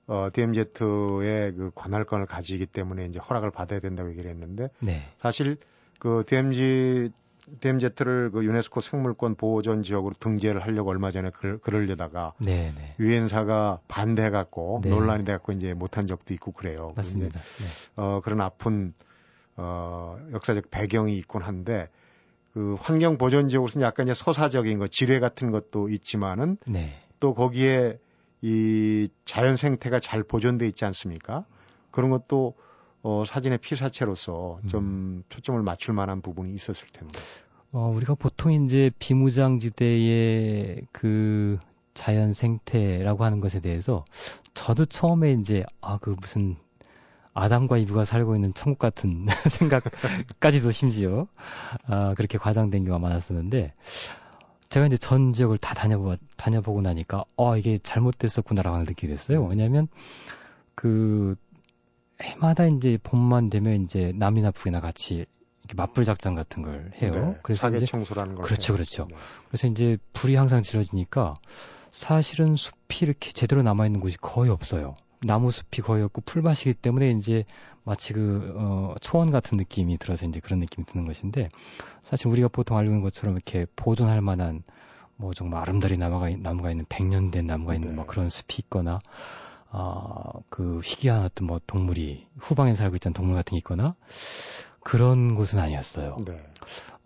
어, 0.09 0.29
DMZ의 0.33 1.53
그 1.53 1.71
관할권을 1.75 2.27
가지기 2.27 2.67
때문에 2.67 3.05
이제 3.07 3.21
허락을 3.21 3.51
받아야 3.51 3.79
된다고 3.79 4.11
얘기를 4.11 4.31
했는데 4.31 4.71
네. 4.81 5.03
사실 5.21 5.59
그 5.99 6.25
DMZ 6.27 7.13
DMZ를 7.61 8.31
그 8.31 8.45
유네스코 8.45 8.81
생물권 8.81 9.37
보호전 9.37 9.83
지역으로 9.83 10.15
등재를 10.19 10.63
하려고 10.63 10.91
얼마 10.91 11.11
전에 11.11 11.31
그, 11.31 11.59
그러려다가 11.59 12.35
네, 12.39 12.73
네. 12.77 12.95
유엔사가 12.99 13.81
반대해 13.89 14.31
갖고 14.31 14.81
네. 14.83 14.91
논란이 14.91 15.25
돼 15.25 15.33
갖고 15.33 15.53
이제 15.53 15.73
못한 15.73 16.07
적도 16.07 16.35
있고 16.35 16.53
그래요. 16.53 16.93
맞습니다. 16.97 17.39
네. 17.39 17.67
어, 17.97 18.21
그런 18.23 18.41
아픈 18.41 18.93
어, 19.57 20.19
역사적 20.33 20.71
배경이 20.71 21.17
있곤 21.19 21.43
한데 21.43 21.89
그 22.53 22.77
환경 22.81 23.19
보존 23.19 23.49
지역으로서는 23.49 23.87
약간 23.87 24.07
이제 24.07 24.15
서사적인 24.15 24.79
것, 24.79 24.91
지뢰 24.91 25.19
같은 25.21 25.51
것도 25.51 25.89
있지만은 25.89 26.59
네. 26.67 26.99
또 27.21 27.35
거기에 27.35 27.99
이 28.43 29.09
자연 29.25 29.57
생태가 29.57 30.01
잘 30.01 30.23
보존돼 30.23 30.67
있지 30.69 30.85
않습니까? 30.85 31.45
그런 31.91 32.11
것도 32.11 32.55
어, 33.03 33.25
사진의 33.27 33.59
피사체로서 33.59 34.61
좀 34.69 35.23
초점을 35.29 35.61
맞출 35.63 35.95
만한 35.95 36.21
부분이 36.21 36.53
있었을 36.55 36.87
텐데. 36.89 37.19
어, 37.73 37.93
우리가 37.95 38.15
보통 38.15 38.53
이제 38.53 38.91
비무장지대의 38.99 40.87
그 40.93 41.59
자연 41.95 42.33
생태라고 42.33 43.25
하는 43.25 43.41
것에 43.41 43.61
대해서 43.61 44.05
저도 44.55 44.85
처음에 44.85 45.33
이제 45.33 45.65
아, 45.81 45.99
그 45.99 46.15
무슨 46.21 46.57
아담과 47.35 47.79
이브가 47.79 48.05
살고 48.05 48.35
있는 48.35 48.55
천국 48.55 48.79
같은 48.79 49.27
생각까지도 49.51 50.73
심지어 50.73 51.27
아, 51.87 52.15
그렇게 52.17 52.39
과장된 52.39 52.85
경우가 52.85 53.01
많았었는데 53.01 53.75
제가 54.69 54.87
이제 54.87 54.97
전 54.99 55.33
지역을 55.33 55.59
다 55.59 55.75
다녀보, 55.75 56.17
다녀보고 56.37 56.83
나니까 56.83 57.25
어, 57.37 57.57
이게 57.57 57.79
잘못됐었구나라고 57.79 58.79
느끼게 58.79 59.09
됐어요. 59.09 59.45
왜냐하면 59.45 59.89
그 60.75 61.37
해마다 62.21 62.67
이제 62.67 62.99
봄만 63.03 63.49
되면 63.51 63.81
이제 63.81 64.13
남이나 64.15 64.51
북이나 64.51 64.81
같이 64.81 65.27
이렇게 65.65 65.75
맞불 65.75 66.05
작전 66.05 66.35
같은 66.35 66.63
걸 66.63 66.93
해요. 67.01 67.13
네, 67.13 67.39
그래서 67.43 67.61
사계 67.61 67.85
청소라는 67.85 68.35
걸 68.35 68.45
그렇죠, 68.45 68.73
해요. 68.73 68.77
그렇죠. 68.77 69.07
네. 69.09 69.17
그래서 69.49 69.69
이제 69.69 69.97
불이 70.13 70.35
항상 70.35 70.63
질러지니까 70.63 71.35
사실은 71.91 72.57
숲이 72.57 73.05
이렇게 73.05 73.33
제대로 73.33 73.63
남아 73.63 73.87
있는 73.87 74.01
곳이 74.01 74.17
거의 74.19 74.51
없어요. 74.51 74.95
나무 75.21 75.51
숲이 75.51 75.83
거의 75.83 76.03
없고 76.05 76.23
풀밭이기 76.23 76.75
때문에 76.75 77.11
이제 77.11 77.45
마치 77.89 78.13
그 78.13 78.53
어, 78.57 78.95
초원 79.01 79.31
같은 79.31 79.57
느낌이 79.57 79.97
들어서 79.97 80.27
이제 80.27 80.41
그런 80.41 80.61
느낌이 80.61 80.85
드는 80.85 81.07
것인데 81.07 81.49
사실 82.03 82.29
우리가 82.29 82.49
보통 82.49 82.77
알고 82.77 82.91
있는 82.91 83.03
것처럼 83.03 83.35
이렇게 83.37 83.67
보존할 83.77 84.21
만한 84.21 84.63
뭐 85.17 85.33
정말 85.33 85.63
아름다리 85.63 85.97
나무가 85.97 86.29
있- 86.29 86.39
나무가 86.39 86.71
있는 86.71 86.85
100년 86.85 87.31
된 87.33 87.47
나무가 87.47 87.75
있는 87.75 87.89
네. 87.91 87.95
뭐 87.95 88.07
그런 88.07 88.29
숲이 88.29 88.63
있거나 88.65 88.99
아그 89.71 90.81
희귀한 90.85 91.25
어떤 91.25 91.47
뭐 91.47 91.61
동물이 91.67 92.27
후방에 92.39 92.75
살고 92.75 92.97
있던 92.97 93.15
동물 93.15 93.35
같은 93.35 93.53
게 93.53 93.59
있거나 93.59 93.95
그런 94.81 95.35
곳은 95.35 95.59
아니었어요. 95.59 96.19
네. 96.25 96.41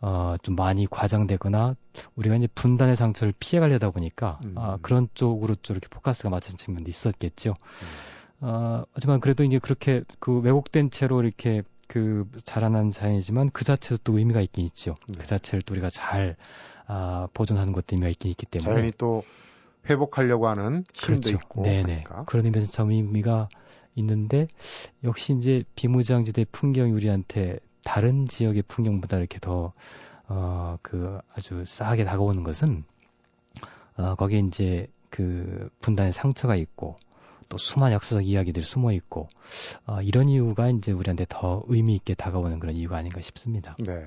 어, 0.00 0.34
좀 0.42 0.56
많이 0.56 0.86
과장되거나 0.90 1.76
우리가 2.16 2.34
이제 2.34 2.48
분단의 2.54 2.96
상처를 2.96 3.32
피해가려다 3.38 3.90
보니까 3.90 4.40
음. 4.44 4.54
아, 4.56 4.78
그런 4.82 5.08
쪽으로 5.14 5.54
좀 5.62 5.76
이렇게 5.76 5.86
포커스가 5.88 6.28
맞춰진 6.28 6.56
측면도 6.58 6.90
있었겠죠. 6.90 7.50
음. 7.50 7.86
어, 8.42 8.84
하지만 8.92 9.20
그래도 9.20 9.44
이제 9.44 9.58
그렇게 9.58 10.02
그 10.18 10.40
왜곡된 10.40 10.90
채로 10.90 11.22
이렇게 11.22 11.62
그 11.86 12.28
자라난 12.44 12.90
자연이지만 12.90 13.50
그 13.50 13.64
자체도 13.64 13.98
또 14.02 14.18
의미가 14.18 14.40
있긴 14.40 14.64
있죠. 14.64 14.94
네. 15.08 15.18
그 15.20 15.26
자체를 15.26 15.62
또 15.62 15.74
우리가 15.74 15.88
잘 15.90 16.36
아, 16.86 17.28
보존하는 17.32 17.72
것도 17.72 17.86
의미가 17.92 18.08
있긴 18.10 18.30
있기 18.32 18.46
때문에 18.46 18.74
자연이 18.74 18.92
또 18.98 19.22
회복하려고 19.88 20.48
하는 20.48 20.84
힘도 20.94 21.20
그렇죠. 21.20 21.30
있고 21.30 21.62
네네. 21.62 21.82
그러니까. 21.82 22.24
그런 22.24 22.44
의미에서 22.46 22.70
참 22.70 22.90
의미가 22.90 23.48
있는데 23.94 24.48
역시 25.04 25.34
이제 25.34 25.64
비무장지대 25.76 26.46
풍경이 26.50 26.90
우리한테 26.92 27.58
다른 27.84 28.26
지역의 28.26 28.62
풍경보다 28.66 29.18
이렇게 29.18 29.38
더 29.38 29.72
어, 30.26 30.78
그 30.82 31.18
아주 31.34 31.64
싸하게 31.64 32.04
다가오는 32.04 32.42
것은 32.42 32.84
어, 33.96 34.14
거기에 34.16 34.40
이제 34.40 34.88
그 35.10 35.68
분단의 35.80 36.12
상처가 36.12 36.56
있고 36.56 36.96
또 37.52 37.58
수많은 37.58 37.92
역사적 37.92 38.26
이야기들이 38.26 38.64
숨어 38.64 38.92
있고 38.92 39.28
어, 39.84 40.00
이런 40.00 40.30
이유가 40.30 40.70
이제 40.70 40.90
우리한테 40.90 41.26
더 41.28 41.62
의미 41.66 41.94
있게 41.96 42.14
다가오는 42.14 42.58
그런 42.60 42.74
이유가 42.76 42.96
아닌가 42.96 43.20
싶습니다. 43.20 43.76
네. 43.84 44.06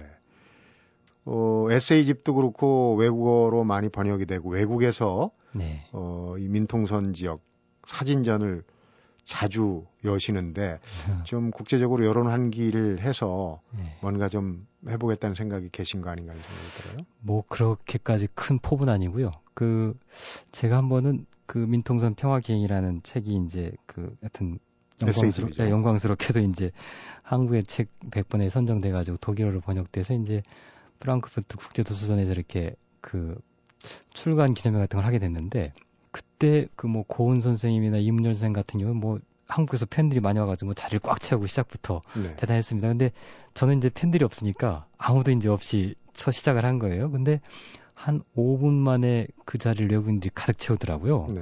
어, 1.26 1.68
에세이집도 1.70 2.34
그렇고 2.34 2.96
외국어로 2.96 3.64
많이 3.64 3.90
번역이 3.90 4.26
되고 4.26 4.50
외국에서 4.50 5.30
네. 5.52 5.88
어, 5.92 6.34
이 6.40 6.48
민통선 6.48 7.14
지역 7.14 7.42
사진전을 7.86 8.64
자주 9.26 9.86
여시는데 10.04 10.80
좀 11.26 11.52
국제적으로 11.52 12.04
여론 12.08 12.28
환기를 12.28 13.02
해서 13.02 13.62
네. 13.78 13.96
뭔가 14.02 14.28
좀 14.28 14.66
해보겠다는 14.88 15.36
생각이 15.36 15.70
계신 15.72 16.02
거 16.02 16.10
아닌가 16.10 16.32
하는 16.32 16.42
생각이 16.42 16.68
들어요. 16.82 17.08
뭐 17.20 17.44
그렇게까지 17.48 18.28
큰 18.34 18.58
포부는 18.58 18.92
아니고요. 18.92 19.30
그 19.54 19.96
제가 20.52 20.78
한 20.78 20.90
번은 20.90 21.28
그 21.46 21.58
민통선 21.58 22.16
평화기행이라는 22.16 23.02
책이 23.04 23.36
이제 23.46 23.72
그 23.86 24.16
하여튼 24.22 24.60
영광스러, 25.02 25.50
네, 25.58 25.70
영광스럽게도 25.70 26.40
이제 26.42 26.72
한국의 27.22 27.64
책 27.64 27.90
100번에 28.10 28.50
선정돼 28.50 28.92
가지고 28.92 29.18
독일어로 29.18 29.62
번역돼서 29.62 30.14
이제 30.14 30.42
프랑크푸르트 31.00 31.58
국제도서관에서 31.58 32.32
이렇게 32.32 32.76
그 33.02 33.38
출간 34.14 34.54
기념회 34.54 34.80
같은 34.80 34.98
걸 34.98 35.06
하게 35.06 35.20
됐는데 35.20 35.74
그때 36.12 36.68
그 36.76 36.88
뭐 36.88 37.04
고은 37.08 37.42
선생님이나 37.42 37.98
이문열 37.98 38.34
선생 38.34 38.54
같은 38.54 38.80
경우는 38.80 39.00
뭐 39.00 39.20
한국에서 39.48 39.86
팬들이 39.86 40.22
많이 40.22 40.40
와가지고 40.40 40.68
뭐 40.68 40.74
자리를 40.74 41.00
꽉 41.00 41.20
채우고 41.20 41.46
시작부터 41.46 42.02
네. 42.16 42.36
대단했습니다. 42.38 42.88
근데 42.88 43.12
저는 43.54 43.78
이제 43.78 43.90
팬들이 43.94 44.24
없으니까 44.24 44.88
아무도 44.98 45.32
이제 45.32 45.50
없이 45.50 45.96
첫 46.14 46.32
시작을 46.32 46.66
한 46.66 46.80
거예요. 46.80 47.12
근데 47.12 47.42
한 47.96 48.22
5분 48.38 48.74
만에 48.74 49.26
그 49.46 49.58
자리를 49.58 49.90
외국인들이 49.90 50.30
가득 50.36 50.58
채우더라고요. 50.60 51.28
네. 51.34 51.42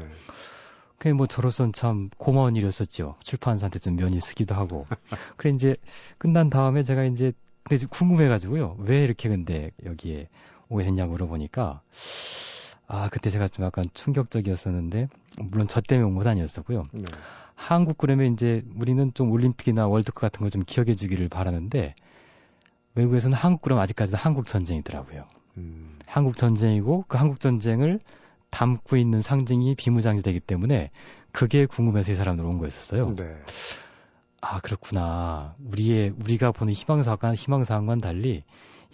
그게 0.97 1.11
뭐 1.11 1.27
저로선 1.27 1.73
참 1.73 2.09
고마운 2.17 2.55
일이었었죠. 2.55 3.15
출판사한테 3.23 3.79
좀 3.79 3.95
면이 3.97 4.19
쓰기도 4.21 4.55
하고. 4.55 4.85
그래 5.35 5.51
이제 5.51 5.75
끝난 6.17 6.49
다음에 6.49 6.83
제가 6.83 7.03
이제 7.03 7.33
근데 7.63 7.85
궁금해가지고요. 7.87 8.77
왜 8.79 9.03
이렇게 9.03 9.27
근데 9.29 9.71
여기에 9.85 10.29
오게 10.69 10.83
됐냐고 10.85 11.11
물어보니까 11.11 11.81
아 12.87 13.09
그때 13.09 13.29
제가 13.29 13.47
좀 13.47 13.65
약간 13.65 13.85
충격적이었었는데 13.93 15.07
물론 15.43 15.67
저 15.67 15.81
때문에 15.81 16.07
온 16.07 16.15
건 16.15 16.27
아니었었고요. 16.27 16.83
네. 16.93 17.03
한국 17.55 17.97
그러면 17.97 18.33
이제 18.33 18.63
우리는 18.75 19.11
좀 19.13 19.31
올림픽이나 19.31 19.87
월드컵 19.87 20.21
같은 20.21 20.41
걸 20.41 20.49
좀 20.49 20.63
기억해 20.65 20.95
주기를 20.95 21.29
바라는데 21.29 21.95
외국에서는 22.95 23.35
한국 23.35 23.61
그럼 23.63 23.79
아직까지도 23.79 24.17
한국 24.17 24.45
전쟁이더라고요. 24.47 25.25
음. 25.57 25.99
한국 26.05 26.37
전쟁이고 26.37 27.05
그 27.07 27.17
한국 27.17 27.39
전쟁을 27.39 27.99
담고 28.49 28.97
있는 28.97 29.21
상징이 29.21 29.75
비무장지대이기 29.75 30.39
때문에 30.41 30.91
그게 31.31 31.65
궁금해서 31.65 32.11
이 32.11 32.15
사람들 32.15 32.45
온 32.45 32.59
거였었어요. 32.59 33.15
네. 33.15 33.35
아 34.41 34.59
그렇구나. 34.59 35.55
우리의 35.65 36.13
우리가 36.21 36.51
보는 36.51 36.73
희망사관 36.73 37.33
희망사항과는 37.33 38.01
달리 38.01 38.43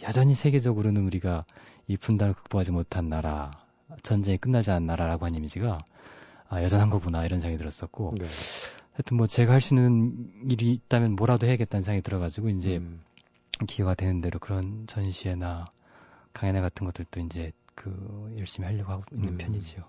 여전히 0.04 0.36
세계적으로는 0.36 1.06
우리가 1.06 1.46
이 1.88 1.98
분단을 1.98 2.36
극복하지 2.36 2.72
못한 2.72 3.10
나라, 3.10 3.52
전쟁이 4.04 4.38
끝나지 4.38 4.72
않은 4.72 4.86
나라라고 4.86 5.26
하는 5.26 5.38
이미지가 5.40 5.80
아, 6.50 6.64
여전한 6.64 6.90
거구나 6.90 7.26
이런 7.26 7.40
생각이 7.40 7.58
들었었고 7.58 8.16
네. 8.18 8.26
하여튼 8.94 9.18
뭐 9.18 9.28
제가 9.28 9.54
할 9.54 9.62
수 9.62 9.76
있는 9.76 10.32
일이 10.50 10.72
있다면 10.74 11.16
뭐라도 11.16 11.48
해야겠다는 11.48 11.82
생각이 11.82 12.04
들어가지고 12.04 12.50
이제 12.50 12.78
음. 12.78 13.02
기회가 13.68 13.94
되는 13.94 14.22
대로 14.22 14.40
그런 14.40 14.86
전시회나 14.88 15.66
강연회 16.34 16.62
같은 16.62 16.86
것들도 16.86 17.20
이제 17.22 17.52
그 17.76 18.34
열심히 18.38 18.68
하려고 18.68 18.92
하고 18.92 19.04
있는 19.12 19.34
음. 19.34 19.38
편이지요. 19.38 19.84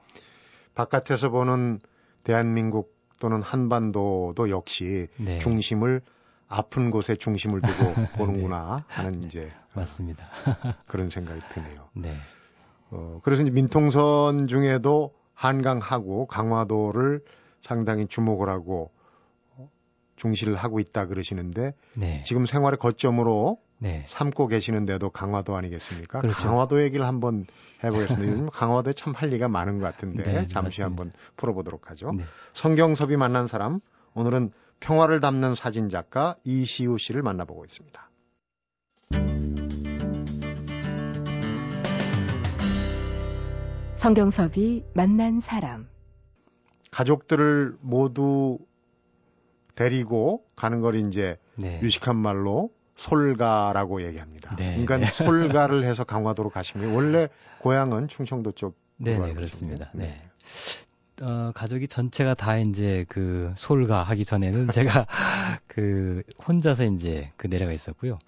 바깥에서 0.75 1.31
보는 1.31 1.81
대한민국 2.25 2.97
또는 3.19 3.43
한반도도 3.43 4.51
역시 4.51 5.09
네. 5.19 5.39
중심을 5.39 6.01
아픈 6.49 6.91
곳에 6.91 7.17
중심을 7.17 7.61
두고 7.61 7.95
보는구나 8.17 8.85
네. 8.89 8.95
하는 8.95 9.25
이제 9.25 9.53
맞습니다. 9.75 10.29
그런 10.87 11.11
생각이 11.11 11.41
드네요. 11.53 11.89
네. 11.95 12.17
어, 12.91 13.21
그래서 13.23 13.43
이제 13.43 13.51
민통선 13.51 14.49
중에도 14.49 15.15
한강하고 15.35 16.27
강화도를 16.27 17.25
상당히 17.63 18.07
주목을 18.07 18.49
하고 18.49 18.91
중시를 20.17 20.55
하고 20.55 20.81
있다 20.81 21.07
그러시는데 21.07 21.75
네. 21.95 22.23
지금 22.23 22.47
생활의 22.47 22.79
거점으로 22.79 23.59
네. 23.83 24.05
삼고 24.09 24.47
계시는데도 24.49 25.09
강화도 25.11 25.57
아니겠습니까? 25.57 26.21
그렇죠. 26.21 26.43
강화도 26.49 26.83
얘기를 26.83 27.07
한번 27.07 27.47
해보겠습니다. 27.83 28.31
요즘 28.31 28.51
강화도에 28.51 28.93
참 28.93 29.15
할 29.15 29.33
얘기가 29.33 29.49
많은 29.49 29.79
것 29.81 29.87
같은데 29.87 30.23
네, 30.23 30.33
잠시 30.49 30.83
맞습니다. 30.83 30.85
한번 30.85 31.13
풀어보도록 31.37 31.91
하죠. 31.91 32.13
네. 32.13 32.25
성경섭이 32.53 33.17
만난 33.17 33.47
사람 33.47 33.81
오늘은 34.15 34.53
평화를 34.81 35.21
담는 35.21 35.55
사진 35.55 35.89
작가 35.89 36.37
이시우 36.45 36.99
씨를 36.99 37.23
만나보고 37.23 37.65
있습니다. 37.65 38.11
성경섭이 43.97 44.85
만난 44.95 45.41
사람 45.41 45.89
가족들을 46.91 47.77
모두 47.81 48.59
데리고 49.75 50.45
가는 50.57 50.81
걸 50.81 50.97
이제 50.97 51.39
네. 51.57 51.81
유식한 51.83 52.17
말로 52.17 52.71
솔가라고 53.01 54.03
얘기합니다. 54.03 54.55
네. 54.57 54.73
그러니까 54.73 54.99
네. 54.99 55.07
솔가를 55.11 55.85
해서 55.85 56.05
강화도로 56.05 56.51
가시면 56.51 56.93
원래 56.95 57.29
고향은 57.59 58.09
충청도 58.09 58.53
쪽. 58.53 58.77
네, 58.99 59.19
네 59.19 59.33
그렇습니다. 59.33 59.91
네. 59.95 60.21
어, 61.23 61.53
가족이 61.55 61.89
전체가 61.89 62.35
다 62.35 62.59
이제 62.59 63.07
그 63.09 63.53
솔가 63.57 64.03
하기 64.03 64.25
전에는 64.25 64.69
제가 64.73 65.07
그 65.67 66.23
혼자서 66.47 66.85
이제 66.85 67.33
그 67.37 67.49
내려가 67.49 67.73
있었고요. 67.73 68.19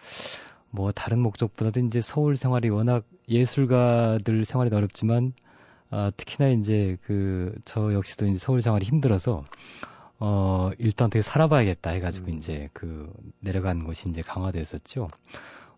뭐 0.70 0.90
다른 0.90 1.18
목적보다도 1.18 1.80
이제 1.80 2.00
서울 2.00 2.36
생활이 2.36 2.70
워낙 2.70 3.04
예술가들 3.28 4.44
생활이 4.46 4.74
어렵지만 4.74 5.34
아, 5.90 6.10
특히나 6.16 6.48
이제 6.48 6.96
그 7.04 7.54
저 7.66 7.92
역시도 7.92 8.26
이제 8.26 8.38
서울 8.38 8.62
생활이 8.62 8.86
힘들어서 8.86 9.44
어, 10.24 10.70
일단 10.78 11.10
되게 11.10 11.20
살아봐야겠다 11.20 11.90
해가지고 11.90 12.28
음. 12.28 12.34
이제 12.34 12.68
그 12.72 13.12
내려간 13.40 13.82
곳이 13.82 14.08
이제 14.08 14.22
강화도였었죠. 14.22 15.08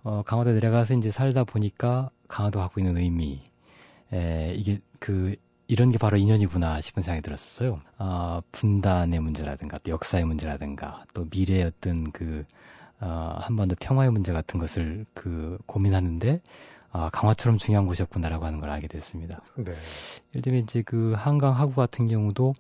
어, 0.03 0.23
강화도 0.27 0.53
내려가서 0.53 0.93
이제 0.93 1.11
살다 1.11 1.45
보니까 1.45 2.11
강화도 2.29 2.61
갖고 2.61 2.79
있는 2.79 2.99
의미, 2.99 3.43
에, 4.13 4.53
이게 4.55 4.81
그, 4.99 5.37
이런 5.67 5.91
게 5.91 5.97
바로 5.97 6.19
인연이구나 6.19 6.83
싶은 6.83 7.03
생각이 7.03 7.23
들었어요. 7.23 7.81
어, 7.97 8.43
분단의 8.53 9.19
문제라든가 9.21 9.79
또 9.79 9.93
역사의 9.93 10.27
문제라든가 10.27 11.07
또 11.15 11.27
미래의 11.31 11.63
어떤 11.65 12.13
그, 12.13 12.45
어, 13.01 13.39
한반도 13.39 13.77
평화의 13.81 14.11
문제 14.11 14.35
같은 14.35 14.61
것을 14.61 15.07
그 15.15 15.57
고민하는데 15.65 16.43
아, 16.93 17.09
강화처럼 17.11 17.57
중요한 17.57 17.87
곳이었구나라고 17.87 18.45
하는 18.45 18.61
걸 18.61 18.69
알게 18.69 18.89
됐습니다. 18.89 19.41
네. 19.57 19.73
예를 20.33 20.43
들면 20.43 20.63
이제 20.65 20.83
그 20.83 21.15
한강 21.17 21.59
하구 21.59 21.75
같은 21.75 22.07
경우도 22.07 22.53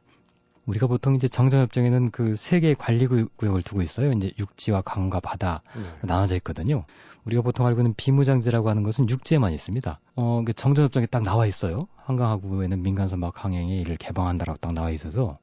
우리가 0.66 0.86
보통 0.86 1.14
이제 1.14 1.28
정전협정에는 1.28 2.10
그 2.10 2.34
세 2.36 2.60
개의 2.60 2.74
관리 2.74 3.06
구역을 3.06 3.62
두고 3.62 3.82
있어요. 3.82 4.10
이제 4.12 4.32
육지와 4.38 4.82
강과 4.82 5.20
바다 5.20 5.62
네. 5.76 5.82
나눠져 6.02 6.36
있거든요. 6.36 6.84
우리가 7.24 7.42
보통 7.42 7.66
알고 7.66 7.80
있는 7.80 7.94
비무장지라고 7.96 8.68
하는 8.68 8.82
것은 8.82 9.08
육지에만 9.08 9.52
있습니다. 9.52 10.00
어, 10.16 10.42
그 10.44 10.52
정전협정에 10.52 11.06
딱 11.06 11.22
나와 11.22 11.46
있어요. 11.46 11.86
한강하구에는 11.96 12.82
민간선박 12.82 13.44
항행에 13.44 13.76
이를 13.80 13.96
개방한다라고 13.96 14.58
딱 14.58 14.72
나와 14.72 14.90
있어서 14.90 15.34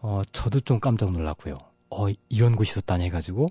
어, 0.00 0.22
저도 0.32 0.60
좀 0.60 0.80
깜짝 0.80 1.12
놀랐고요. 1.12 1.58
어, 1.90 2.06
이런 2.28 2.56
곳이 2.56 2.70
있었다니 2.72 3.04
해가지고 3.04 3.46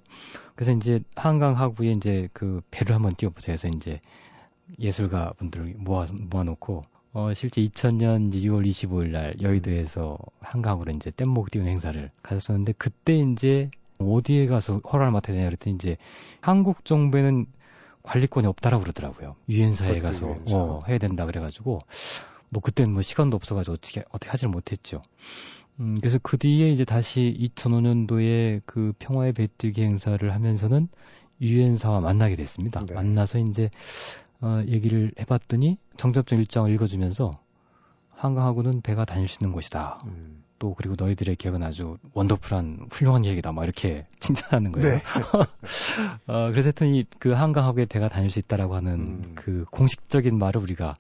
그래서 0.55 0.71
이제 0.73 1.01
한강하구에 1.15 1.91
이제 1.91 2.27
그 2.33 2.61
배를 2.71 2.95
한번 2.95 3.13
띄워보자 3.15 3.51
해서 3.51 3.67
이제 3.67 3.99
예술가 4.79 5.33
분들을 5.37 5.75
모아 5.77 6.05
모아놓고 6.11 6.81
어, 7.13 7.31
실제 7.33 7.61
2000년 7.61 8.33
6월 8.33 8.67
25일 8.67 9.11
날 9.11 9.35
여의도에서 9.39 10.17
한강으로 10.41 10.91
이제 10.93 11.11
뗏목 11.11 11.51
띄운 11.51 11.67
행사를 11.67 12.09
가졌었는데 12.23 12.73
그때 12.73 13.15
이제 13.15 13.69
어디에 13.99 14.47
가서 14.47 14.79
허락을 14.79 15.11
맡아야 15.11 15.35
되냐 15.35 15.45
그랬더니 15.45 15.75
이제 15.75 15.97
한국 16.41 16.85
정부에는 16.85 17.45
관리권이 18.01 18.47
없다라고 18.47 18.81
그러더라고요. 18.81 19.35
유엔사에 19.47 19.99
가서 20.01 20.27
유엔사. 20.27 20.57
어, 20.57 20.79
해야 20.87 20.97
된다 20.97 21.27
그래가지고 21.27 21.79
뭐 22.49 22.61
그때는 22.61 22.91
뭐 22.91 23.03
시간도 23.03 23.35
없어가지고 23.35 23.73
어떻게 23.73 24.03
어떻게 24.09 24.31
하지를 24.31 24.49
못했죠. 24.51 25.01
음, 25.79 25.95
그래서 25.99 26.19
그 26.21 26.37
뒤에 26.37 26.71
이제 26.71 26.83
다시 26.83 27.37
2005년도에 27.55 28.61
그 28.65 28.93
평화의 28.97 29.33
배뜨기 29.33 29.83
행사를 29.83 30.33
하면서는 30.33 30.87
유엔사와 31.41 31.99
만나게 31.99 32.35
됐습니다. 32.35 32.79
네. 32.85 32.93
만나서 32.95 33.37
이제 33.37 33.69
어, 34.41 34.61
얘기를 34.67 35.11
해봤더니 35.19 35.77
정접적 35.97 36.39
일정을 36.39 36.71
읽어주면서 36.71 37.39
한강하고는 38.15 38.81
배가 38.81 39.05
다닐 39.05 39.27
수 39.27 39.39
있는 39.41 39.53
곳이다. 39.53 39.99
음. 40.05 40.43
또 40.59 40.73
그리고 40.75 40.95
너희들의 40.97 41.35
계획은 41.35 41.61
아주 41.61 41.97
원더풀한 42.13 42.87
훌륭한 42.89 43.23
계획이다. 43.23 43.51
막 43.51 43.63
이렇게 43.65 44.07
칭찬하는 44.21 44.71
거예요. 44.71 44.89
네. 44.89 45.01
어, 46.27 46.49
그래서 46.51 46.67
하여튼 46.67 46.87
이 46.93 47.03
그 47.19 47.31
한강하고에 47.33 47.85
배가 47.85 48.07
다닐 48.07 48.31
수 48.31 48.39
있다라고 48.39 48.75
하는 48.75 48.93
음. 48.93 49.31
그 49.35 49.65
공식적인 49.71 50.37
말을 50.37 50.61
우리가 50.61 50.95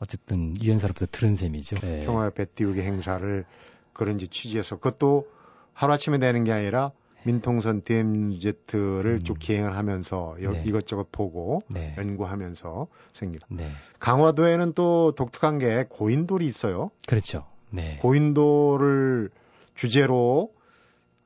어쨌든 0.00 0.60
유엔사로부터 0.60 1.06
들은 1.12 1.36
셈이죠. 1.36 1.76
네. 1.76 2.04
평화의 2.04 2.32
배 2.34 2.44
띄우기 2.44 2.80
행사를 2.80 3.44
그런 3.92 4.18
지 4.18 4.26
취지해서 4.28 4.76
그것도 4.76 5.28
하루아침에 5.72 6.18
되는 6.18 6.42
게 6.44 6.52
아니라 6.52 6.90
민통선 7.24 7.82
DMZ를 7.82 9.18
음. 9.20 9.22
쭉 9.24 9.38
기행을 9.38 9.76
하면서 9.76 10.36
여- 10.42 10.52
네. 10.52 10.62
이것저것 10.66 11.10
보고 11.10 11.62
네. 11.68 11.94
연구하면서 11.96 12.86
생긴. 13.12 13.40
네. 13.48 13.70
강화도에는 13.98 14.72
또 14.74 15.12
독특한 15.14 15.58
게 15.58 15.84
고인돌이 15.88 16.46
있어요. 16.46 16.90
그렇죠. 17.08 17.46
네. 17.70 17.98
고인돌을 18.02 19.30
주제로 19.74 20.52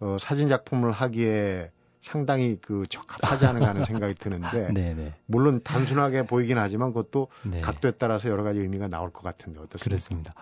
어, 0.00 0.16
사진 0.20 0.48
작품을 0.48 0.90
하기에 0.92 1.70
상당히 2.00 2.56
그 2.62 2.84
적합하지 2.88 3.44
않은가 3.46 3.68
하는 3.68 3.84
생각이 3.84 4.14
드는데 4.14 4.70
네, 4.72 4.94
네. 4.94 5.14
물론 5.26 5.60
단순하게 5.62 6.22
보이긴 6.22 6.56
하지만 6.56 6.92
그것도 6.92 7.26
네. 7.44 7.60
각도에 7.60 7.92
따라서 7.98 8.28
여러 8.28 8.44
가지 8.44 8.60
의미가 8.60 8.86
나올 8.88 9.10
것 9.10 9.22
같은데 9.22 9.58
어떻습니까? 9.58 9.84
그렇습니다. 9.84 10.34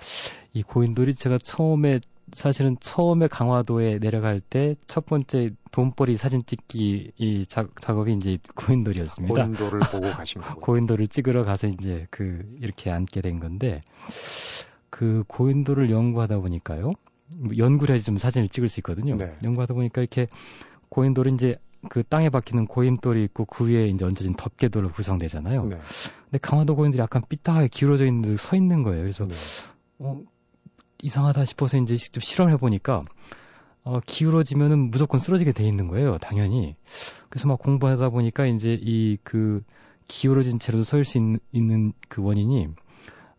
이 0.53 0.63
고인돌이 0.63 1.15
제가 1.15 1.39
처음에 1.39 2.01
사실은 2.33 2.77
처음에 2.81 3.29
강화도에 3.29 3.99
내려갈 3.99 4.41
때 4.41 4.75
첫 4.89 5.05
번째 5.05 5.49
돈벌이 5.73 6.17
사진 6.17 6.43
찍기 6.47 7.13
이 7.19 7.47
작, 7.47 7.81
작업이 7.81 8.15
이제 8.15 8.39
고인돌이었습니다. 8.55 9.35
고인돌을 9.35 9.81
보고 9.81 10.11
가신 10.11 10.41
거고. 10.41 10.61
고인돌을 10.63 11.09
찍으러 11.09 11.43
가서 11.45 11.67
이제 11.67 12.07
그 12.11 12.45
이렇게 12.61 12.91
앉게 12.91 13.21
된 13.21 13.39
건데 13.41 13.81
그 14.91 15.23
고인돌을 15.29 15.91
연구하다 15.91 16.39
보니까요. 16.39 16.91
뭐 17.37 17.57
연구를 17.59 17.93
해야지 17.95 18.07
좀 18.07 18.17
사진을 18.17 18.49
찍을 18.49 18.69
수 18.69 18.81
있거든요. 18.81 19.17
네. 19.17 19.33
연구하다 19.45 19.75
보니까 19.75 20.01
이렇게 20.01 20.29
고인돌이 20.89 21.35
이제 21.35 21.57
그 21.91 22.03
땅에 22.03 22.31
박히는 22.31 22.67
고인돌이 22.67 23.23
있고 23.25 23.45
그 23.45 23.67
위에 23.67 23.89
이제 23.89 24.05
얹어진 24.05 24.35
덮개돌로 24.35 24.93
구성되잖아요. 24.93 25.65
네. 25.67 25.79
근데 26.25 26.39
강화도 26.41 26.75
고인돌이 26.75 27.01
약간 27.01 27.23
삐딱하게 27.29 27.69
기울어져 27.69 28.07
있는 28.07 28.23
듯서 28.23 28.57
있는 28.57 28.83
거예요. 28.83 29.03
그래서 29.03 29.27
네. 29.27 29.35
어, 29.99 30.21
이상하다 31.03 31.45
싶어서 31.45 31.79
이제 31.79 31.97
좀 31.97 32.21
실험해 32.21 32.57
보니까 32.57 33.01
어, 33.85 34.01
기울어지면은 34.05 34.91
무조건 34.91 35.21
쓰러지게 35.21 35.53
돼 35.53 35.65
있는 35.65 35.87
거예요, 35.87 36.19
당연히. 36.19 36.75
그래서 37.29 37.47
막 37.49 37.59
공부하다 37.59 38.09
보니까 38.11 38.47
이제 38.47 38.77
이 38.81 39.17
그 39.23 39.63
기울어진 40.09 40.59
채로 40.59 40.85
서 40.85 40.97
있을 40.99 41.05
수 41.05 41.19
있는, 41.19 41.41
있는 41.53 41.93
그 42.09 42.23
원인이 42.23 42.69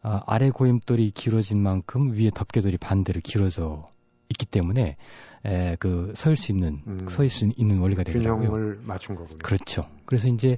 아, 0.02 0.22
아래 0.26 0.50
고임돌이 0.50 1.12
기울어진 1.12 1.62
만큼 1.62 2.12
위에 2.14 2.30
덮개돌이 2.34 2.78
반대로 2.78 3.20
기울어져 3.24 3.86
있기 4.30 4.46
때문에 4.46 4.98
에, 5.46 5.76
그서 5.80 6.32
있을 6.32 6.36
수 6.36 6.52
있는 6.52 6.82
음. 6.88 7.08
서 7.08 7.24
있을 7.24 7.50
수 7.50 7.50
있는 7.56 7.80
원리가 7.80 8.04
되더라고요. 8.04 8.52
균형을 8.52 8.80
맞춘 8.84 9.16
거군요. 9.16 9.40
그렇죠. 9.40 9.84
그래서 10.06 10.28
이제 10.28 10.58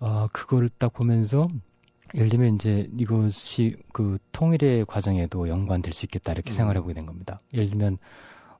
어 0.00 0.26
그거를 0.32 0.68
딱 0.68 0.92
보면서 0.92 1.46
예를 2.14 2.28
들면 2.28 2.56
이제 2.56 2.88
이것이 2.98 3.76
그 3.92 4.18
통일의 4.32 4.84
과정에도 4.86 5.48
연관될 5.48 5.92
수 5.92 6.04
있겠다 6.06 6.32
이렇게 6.32 6.50
음. 6.50 6.52
생각을 6.52 6.76
해보게 6.76 6.94
된 6.94 7.06
겁니다. 7.06 7.38
예를 7.54 7.70
들면 7.70 7.98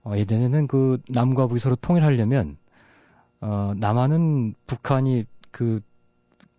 어 0.04 0.16
예전에는 0.16 0.66
그 0.66 0.98
남과 1.08 1.46
북이 1.46 1.60
서로 1.60 1.76
통일하려면 1.76 2.56
어 3.40 3.72
남한은 3.76 4.54
북한이 4.66 5.24
그 5.50 5.80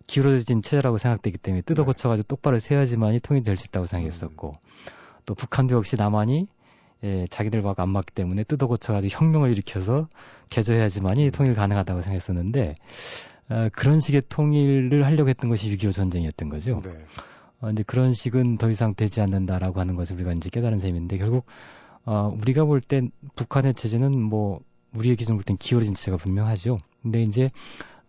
기울어진 0.06 0.62
체제라고 0.62 0.98
생각되기 0.98 1.38
때문에 1.38 1.62
뜯어 1.62 1.82
네. 1.82 1.86
고쳐가지고 1.86 2.26
똑바로 2.28 2.58
세야지만이 2.58 3.20
통일이 3.20 3.44
될수 3.44 3.66
있다고 3.66 3.86
생각했었고 3.86 4.52
또 5.26 5.34
북한도 5.34 5.74
역시 5.74 5.96
남한이 5.96 6.46
예, 7.04 7.26
자기들과 7.28 7.74
안 7.76 7.90
맞기 7.90 8.14
때문에 8.14 8.44
뜯어 8.44 8.66
고쳐가지고 8.66 9.14
혁명을 9.14 9.52
일으켜서 9.52 10.08
개조해야지만이 10.48 11.30
통일 11.32 11.54
가능하다고 11.54 12.00
생각했었는데 12.00 12.74
어, 13.50 13.68
그런 13.72 14.00
식의 14.00 14.22
통일을 14.28 15.04
하려고 15.04 15.28
했던 15.28 15.50
것이 15.50 15.68
6.25 15.76 15.92
전쟁이었던 15.92 16.48
거죠. 16.48 16.80
네. 16.82 16.90
어, 17.60 17.70
이제 17.70 17.82
그런 17.82 18.12
식은 18.12 18.58
더 18.58 18.70
이상 18.70 18.94
되지 18.94 19.20
않는다라고 19.20 19.80
하는 19.80 19.96
것을 19.96 20.16
우리가 20.16 20.32
이제 20.32 20.50
깨달은 20.50 20.78
셈인데 20.78 21.18
결국 21.18 21.46
어, 22.06 22.34
우리가 22.40 22.64
볼 22.64 22.80
땐 22.80 23.10
북한의 23.36 23.74
체제는 23.74 24.20
뭐 24.20 24.60
우리의 24.94 25.16
기준으로 25.16 25.38
볼 25.38 25.44
땐 25.44 25.56
기울어진 25.58 25.94
체제가 25.94 26.16
분명하죠. 26.18 26.78
근데 27.02 27.22
이제 27.22 27.50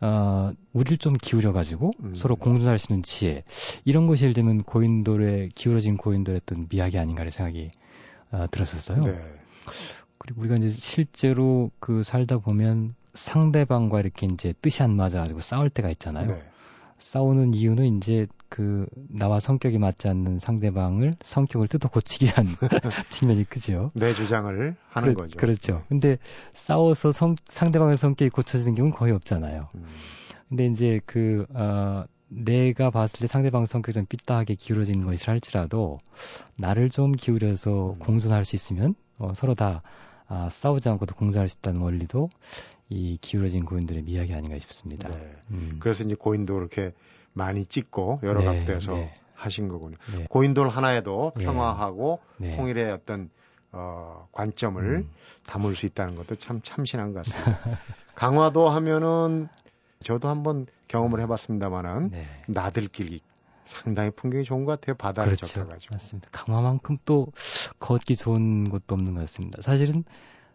어, 0.01 0.51
우리를 0.73 0.97
좀 0.97 1.13
기울여 1.13 1.53
가지고 1.53 1.91
음. 2.03 2.15
서로 2.15 2.35
공존할 2.35 2.77
수 2.79 2.91
있는 2.91 3.03
지혜 3.03 3.43
이런 3.85 4.07
것이 4.07 4.23
예를 4.23 4.33
들면 4.33 4.63
고인돌의 4.63 5.49
기울어진 5.55 5.97
고인돌의 5.97 6.41
어떤 6.43 6.67
미학이 6.69 6.97
아닌가를 6.99 7.31
생각이 7.31 7.69
어, 8.31 8.45
들었었어요. 8.51 8.99
네. 9.01 9.17
그리고 10.17 10.41
우리가 10.41 10.55
이제 10.55 10.69
실제로 10.69 11.71
그 11.79 12.03
살다 12.03 12.39
보면 12.39 12.95
상대방과 13.15 13.99
이렇게 14.01 14.27
이제 14.27 14.53
뜻이 14.61 14.83
안 14.83 14.95
맞아가지고 14.95 15.39
싸울 15.39 15.69
때가 15.69 15.89
있잖아요. 15.89 16.27
네. 16.27 16.43
싸우는 16.97 17.53
이유는 17.53 17.97
이제 17.97 18.25
그 18.47 18.85
나와 19.09 19.39
성격이 19.41 19.77
맞지 19.79 20.07
않는 20.07 20.39
상대방을 20.39 21.13
성격을 21.21 21.67
뜯어 21.67 21.89
고치기 21.89 22.25
위한 22.27 22.47
측면이 23.09 23.43
크죠. 23.45 23.91
내 23.95 24.13
주장을 24.13 24.75
하는 24.89 25.13
그렇- 25.13 25.23
거죠. 25.23 25.37
그렇죠. 25.37 25.83
근데 25.89 26.17
싸워서 26.53 27.11
성, 27.11 27.35
상대방의 27.49 27.97
성격이 27.97 28.29
고쳐지는 28.29 28.75
경우는 28.75 28.95
거의 28.97 29.11
없잖아요. 29.13 29.67
음. 29.75 29.85
근데 30.47 30.67
이제 30.67 31.01
그, 31.05 31.45
어, 31.53 32.05
내가 32.29 32.91
봤을 32.91 33.19
때 33.19 33.27
상대방 33.27 33.65
성격이 33.65 33.93
좀 33.93 34.05
삐딱하게 34.07 34.55
기울어진 34.55 35.05
것이라 35.05 35.33
할지라도 35.33 35.97
나를 36.55 36.89
좀 36.89 37.11
기울여서 37.11 37.93
음. 37.95 37.99
공존할 37.99 38.45
수 38.45 38.55
있으면 38.55 38.95
어, 39.17 39.33
서로 39.35 39.53
다 39.53 39.81
아, 40.27 40.49
싸우지 40.49 40.89
않고도 40.89 41.15
공존할 41.15 41.49
수 41.49 41.57
있다는 41.59 41.81
원리도 41.81 42.29
이 42.89 43.17
기울어진 43.21 43.65
고인들의 43.65 44.03
미학이 44.03 44.33
아닌가 44.33 44.57
싶습니다. 44.59 45.09
네. 45.09 45.35
음. 45.51 45.77
그래서 45.79 46.03
이제 46.03 46.15
고인돌 46.15 46.61
이렇게 46.61 46.93
많이 47.33 47.65
찍고 47.65 48.21
여러 48.23 48.39
네, 48.41 48.45
각도에서 48.45 48.93
네. 48.93 49.13
하신 49.33 49.67
거군요. 49.67 49.97
네. 50.17 50.25
고인돌 50.29 50.69
하나에도 50.69 51.33
네. 51.35 51.43
평화하고 51.43 52.19
네. 52.37 52.51
통일의 52.51 52.91
어떤 52.91 53.29
어, 53.71 54.27
관점을 54.31 54.81
음. 54.83 55.09
담을 55.45 55.75
수 55.75 55.85
있다는 55.85 56.15
것도 56.15 56.35
참 56.35 56.61
참신한 56.63 57.13
것 57.13 57.25
같습니다. 57.25 57.59
강화도 58.15 58.69
하면은 58.69 59.49
저도 60.01 60.29
한번 60.29 60.65
경험을 60.87 61.19
해봤습니다만은 61.21 62.09
네. 62.11 62.27
나들길이 62.47 63.21
상당히 63.65 64.11
풍경이 64.11 64.43
좋은 64.43 64.65
것 64.65 64.79
같아요. 64.79 64.95
바다를 64.95 65.35
그렇죠. 65.35 65.47
접해가지고. 65.47 65.95
맞습니다. 65.95 66.29
강화만큼 66.31 66.97
또 67.05 67.27
걷기 67.79 68.15
좋은 68.15 68.69
곳도 68.69 68.95
없는 68.95 69.13
것 69.15 69.21
같습니다. 69.21 69.61
사실은 69.61 70.03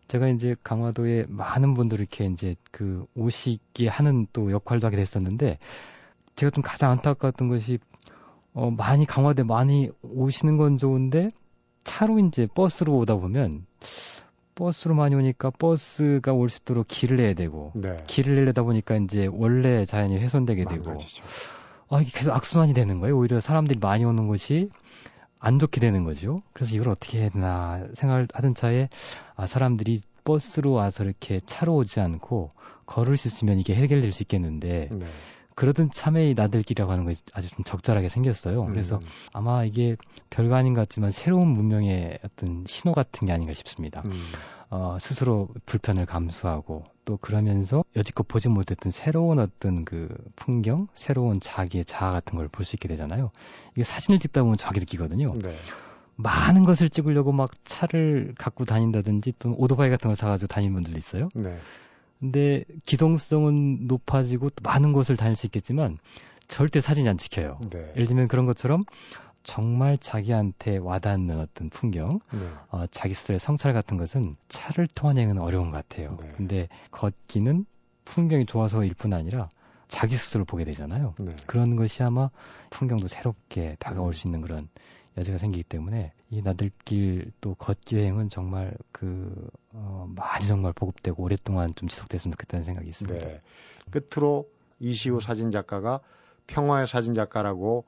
제가 0.09 0.29
이제 0.29 0.57
강화도에 0.63 1.27
많은 1.29 1.75
분들이 1.75 2.03
이렇게 2.03 2.27
이제 2.27 2.57
그 2.71 3.07
오시게 3.15 3.89
하는 3.89 4.27
또 4.33 4.51
역할도 4.51 4.87
하게 4.87 4.97
됐었는데 4.97 5.59
제가 6.37 6.51
좀 6.51 6.63
가장 6.63 6.91
안타까웠던 6.93 7.49
것이 7.49 7.79
어 8.53 8.71
많이 8.71 9.07
강화도에 9.07 9.45
많이 9.45 9.91
오시는 10.03 10.57
건 10.57 10.79
좋은데 10.79 11.29
차로 11.85 12.19
이제 12.19 12.47
버스로 12.53 12.97
오다 12.99 13.17
보면 13.17 13.67
버스로 14.57 14.95
많이 14.95 15.15
오니까 15.15 15.51
버스가 15.51 16.33
올 16.33 16.49
수 16.51 16.59
있도록 16.63 16.87
길을 16.89 17.17
내야 17.19 17.35
되고 17.35 17.73
네. 17.75 17.97
길을 18.07 18.35
내려다 18.35 18.63
보니까 18.63 18.97
이제 18.97 19.27
원래 19.33 19.85
자연이 19.85 20.19
훼손되게 20.19 20.65
되고 20.65 20.85
망가지죠. 20.85 21.23
아, 21.91 22.01
이게 22.01 22.11
계속 22.13 22.33
악순환이 22.33 22.73
되는 22.73 23.01
거예요. 23.01 23.19
오히려 23.19 23.41
사람들이 23.41 23.79
많이 23.81 24.05
오는 24.05 24.29
곳이 24.29 24.71
안 25.39 25.59
좋게 25.59 25.81
되는 25.81 26.05
거죠. 26.05 26.37
그래서 26.53 26.75
이걸 26.75 26.91
어떻게 26.91 27.21
해야 27.21 27.29
되나 27.31 27.85
생각을 27.95 28.29
하던 28.33 28.55
차에 28.55 28.89
아, 29.37 29.47
사람들이 29.47 30.01
버스로 30.25 30.73
와서 30.73 31.03
이렇게 31.03 31.41
차로 31.41 31.75
오지 31.75 32.01
않고 32.01 32.51
걸을 32.87 33.17
수 33.17 33.29
있으면 33.29 33.59
이게 33.59 33.75
해결될 33.75 34.13
수 34.13 34.23
있겠는데 34.23 34.91
네. 34.93 35.07
그러던 35.55 35.91
참에 35.91 36.31
이 36.31 36.35
나들길이라고 36.35 36.91
하는 36.93 37.05
것이 37.05 37.23
아주 37.35 37.51
좀 37.51 37.65
적절하게 37.65 38.09
생겼어요. 38.09 38.63
그래서 38.63 38.97
음, 38.97 39.09
아마 39.33 39.65
이게 39.65 39.97
별거 40.31 40.55
아닌 40.55 40.75
것 40.75 40.83
같지만 40.83 41.11
새로운 41.11 41.49
문명의 41.49 42.19
어떤 42.25 42.65
신호 42.67 42.95
같은 42.95 43.27
게 43.27 43.33
아닌가 43.33 43.53
싶습니다. 43.53 44.03
음, 44.07 44.23
어, 44.71 44.97
스스로 45.01 45.49
불편을 45.67 46.07
감수하고 46.07 46.85
또 47.05 47.17
그러면서 47.17 47.85
여지껏 47.97 48.27
보지 48.29 48.49
못했던 48.49 48.93
새로운 48.93 49.41
어떤 49.41 49.85
그 49.85 50.09
풍경, 50.37 50.87
새로운 50.95 51.41
자기의 51.41 51.85
자아 51.85 52.13
같은 52.13 52.39
걸 52.39 52.49
볼 52.49 52.65
수 52.65 52.77
있게 52.77 52.87
되잖아요. 52.89 53.33
이게 53.73 53.83
사진을 53.83 54.21
찍다 54.21 54.43
보면 54.43 54.57
저하게 54.57 54.81
느끼거든요. 54.81 55.33
네. 55.43 55.57
많은 56.17 56.65
것을 56.65 56.89
찍으려고 56.91 57.33
막 57.33 57.51
차를 57.65 58.35
갖고 58.39 58.65
다닌다든지 58.65 59.35
또 59.39 59.55
오토바이 59.57 59.91
같은 59.91 60.09
걸 60.09 60.15
사가지고 60.15 60.47
다니는 60.49 60.75
분들도 60.75 60.99
있어요. 60.99 61.29
네. 61.35 61.59
근데 62.21 62.65
기동성은 62.85 63.87
높아지고 63.87 64.51
또 64.51 64.57
많은 64.63 64.93
곳을 64.93 65.17
다닐 65.17 65.35
수 65.37 65.47
있겠지만 65.47 65.97
절대 66.47 66.81
사진이 66.81 67.09
안 67.09 67.17
찍혀요. 67.17 67.59
네. 67.71 67.93
예를 67.97 68.07
들면 68.07 68.29
그런 68.29 68.45
것처럼 68.47 68.85
정말 69.43 69.97
자기한테 69.99 70.77
와닿는 70.77 71.41
어떤 71.41 71.71
풍경, 71.71 72.21
네. 72.33 72.49
어, 72.71 72.87
자기 72.91 73.15
스스로의 73.15 73.39
성찰 73.39 73.73
같은 73.73 73.97
것은 73.97 74.37
차를 74.49 74.87
통한 74.89 75.17
여행은 75.17 75.39
어려운 75.39 75.71
것 75.71 75.77
같아요. 75.77 76.19
네. 76.21 76.29
근데 76.37 76.69
걷기는 76.91 77.65
풍경이 78.05 78.47
좋아서일 78.47 78.95
뿐 78.95 79.13
아니라 79.13 79.49
자기 79.89 80.17
스스로를 80.17 80.45
보게 80.45 80.65
되잖아요. 80.65 81.15
네. 81.19 81.35
그런 81.47 81.77
것이 81.77 82.03
아마 82.03 82.31
풍경도 82.71 83.07
새롭게 83.07 83.77
다가올 83.79 84.15
수 84.15 84.29
있는 84.29 84.41
그런 84.41 84.69
여지가 85.17 85.39
생기기 85.39 85.65
때문에 85.65 86.13
이 86.31 86.43
나들길 86.43 87.33
또 87.41 87.55
걷기 87.55 87.97
여행은 87.97 88.29
정말 88.29 88.77
그 88.93 89.51
어, 89.73 90.07
많이 90.15 90.47
정말 90.47 90.73
보급되고 90.73 91.23
오랫동안 91.23 91.75
좀 91.75 91.89
지속됐으면 91.89 92.33
좋겠다는 92.33 92.65
생각이 92.65 92.89
있습니다. 92.89 93.27
네. 93.27 93.41
끝으로 93.91 94.49
이시우 94.79 95.21
사진 95.21 95.51
작가가 95.51 96.01
평화의 96.47 96.87
사진 96.87 97.15
작가라고 97.15 97.85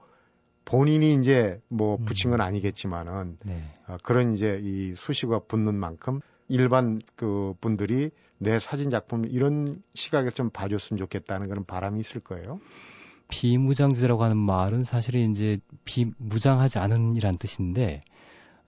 본인이 0.64 1.14
이제 1.14 1.60
뭐 1.68 1.96
음. 1.96 2.04
붙인 2.04 2.30
건 2.30 2.40
아니겠지만은 2.40 3.38
네. 3.44 3.64
어, 3.86 3.96
그런 4.02 4.34
이제 4.34 4.60
이 4.62 4.94
수식어가 4.94 5.46
붙는 5.46 5.74
만큼 5.74 6.20
일반 6.48 7.00
그 7.16 7.54
분들이 7.60 8.10
내 8.38 8.58
사진 8.58 8.90
작품 8.90 9.24
이런 9.24 9.82
시각에서 9.94 10.34
좀 10.34 10.50
봐줬으면 10.50 10.98
좋겠다는 10.98 11.48
그런 11.48 11.64
바람이 11.64 12.00
있을 12.00 12.20
거예요. 12.20 12.60
비무장지대라고 13.28 14.22
하는 14.24 14.36
말은 14.36 14.84
사실은 14.84 15.30
이제 15.30 15.58
비무장하지 15.84 16.78
않은이란 16.78 17.38
뜻인데 17.38 18.02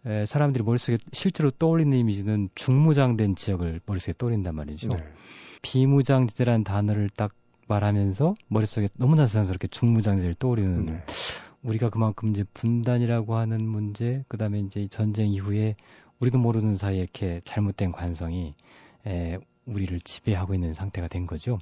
에, 0.07 0.26
사람들이 0.26 0.64
머릿속에 0.64 0.98
실제로 1.12 1.50
떠올리는 1.50 1.94
이미지는 1.96 2.48
중무장된 2.54 3.37
지역을 3.37 3.80
머릿속에 3.85 4.14
떠올린단 4.16 4.54
말이죠. 4.54 4.88
네. 4.88 5.02
비무장지대라는 5.62 6.64
단어를 6.64 7.11
딱 7.11 7.33
말하면서 7.68 8.35
머릿속에 8.48 8.88
너무나 8.96 9.26
자연스럽게 9.26 9.68
중무장지대를 9.68 10.35
떠올리는 10.35 10.87
네. 10.87 11.04
우리가 11.64 11.90
그만큼 11.90 12.31
이제 12.31 12.44
분단이라고 12.55 13.37
하는 13.37 13.66
문제, 13.66 14.24
그 14.29 14.37
다음에 14.37 14.61
이제 14.61 14.87
전쟁 14.88 15.31
이후에 15.31 15.77
우리도 16.20 16.38
모르는 16.38 16.77
사이에 16.77 17.00
이렇게 17.00 17.40
잘못된 17.44 17.90
관성이 17.92 18.55
에, 19.07 19.38
우리를 19.66 19.98
지배하고 20.00 20.55
있는 20.55 20.74
상태가 20.74 21.09
된 21.09 21.27
거죠. 21.27 21.59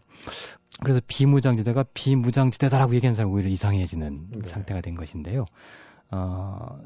그래서 0.82 1.00
비무장지대가 1.06 1.84
비무장지대다라고 1.94 2.94
얘기하는 2.96 3.14
사람이 3.14 3.32
오히려 3.32 3.48
이상해지는 3.48 4.26
네. 4.30 4.46
상태가 4.46 4.80
된 4.80 4.96
것인데요. 4.96 5.44
어, 6.10 6.80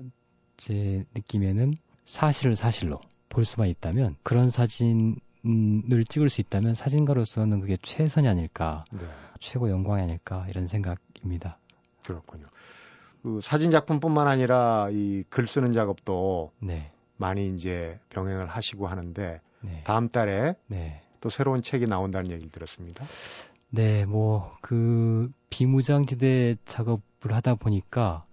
제 0.57 1.05
느낌에는 1.15 1.75
사실을 2.05 2.55
사실로 2.55 3.01
볼 3.29 3.45
수만 3.45 3.69
있다면 3.69 4.17
그런 4.23 4.51
사진을 4.51 5.17
찍을 6.09 6.29
수 6.29 6.41
있다면 6.41 6.75
사진가로서는 6.75 7.61
그게 7.61 7.77
최선이 7.83 8.29
아닐까, 8.29 8.85
네. 8.93 9.01
최고 9.41 9.71
영광이 9.71 10.03
아닐까 10.03 10.47
이런 10.49 10.67
생각입니다. 10.67 11.59
그렇군요. 12.05 12.47
그 13.27 13.41
사진 13.43 13.73
작품뿐만 13.73 14.29
아니라 14.29 14.89
이 14.93 15.25
글 15.31 15.49
쓰는 15.49 15.73
작업도 15.73 16.53
네. 16.61 16.93
많이 17.17 17.49
이제 17.49 17.99
병행을 18.11 18.47
하시고 18.47 18.87
하는데 18.87 19.41
네. 19.63 19.83
다음 19.85 20.09
달에 20.09 20.55
네. 20.69 21.03
또 21.21 21.29
새로운 21.29 21.61
책이 21.61 21.87
나온다는 21.89 22.31
얘기를 22.31 22.53
들었습니다. 22.53 23.05
네, 23.71 24.05
뭐 24.05 24.57
그 24.61 25.29
비무장지대 25.51 26.55
작업을 26.67 27.35
하다 27.35 27.57
보니까 27.57 28.25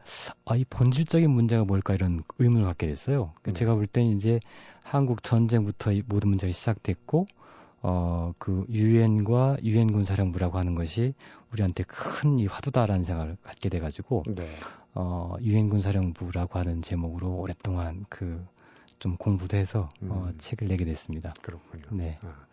아, 0.45 0.56
이 0.56 0.63
본질적인 0.65 1.27
문제가 1.29 1.63
뭘까 1.63 1.95
이런 1.95 2.21
의문을 2.38 2.65
갖게 2.65 2.86
됐어요. 2.86 3.34
음. 3.47 3.53
제가 3.56 3.73
볼 3.73 3.88
때는 3.88 4.12
이제 4.15 4.39
한국 4.84 5.23
전쟁부터 5.23 5.91
이 5.91 6.03
모든 6.06 6.29
문제가 6.29 6.53
시작됐고 6.53 7.25
어, 7.82 8.34
그 8.38 8.65
유엔과 8.69 9.58
유엔 9.63 9.91
군사령부라고 9.91 10.60
하는 10.60 10.75
것이 10.75 11.15
우리한테 11.51 11.84
큰 11.84 12.38
이 12.39 12.45
화두다라는 12.45 13.03
생각을 13.03 13.38
갖게 13.41 13.69
돼가지고 13.69 14.23
네. 14.27 14.47
어, 14.95 15.36
유엔 15.41 15.69
군사령부라고 15.69 16.60
하는 16.60 16.82
제목으로 16.82 17.36
오랫동안 17.36 18.06
그 18.10 18.45
좀 19.03 19.17
공부도 19.17 19.58
해서 19.58 19.82
어, 19.82 20.03
음. 20.03 20.12
어, 20.12 20.32
책을 20.38 20.69
내게 20.69 20.86
됐습니다. 20.86 21.34
그렇군요. 21.41 21.84
네. 21.91 22.17
아. 22.23 22.45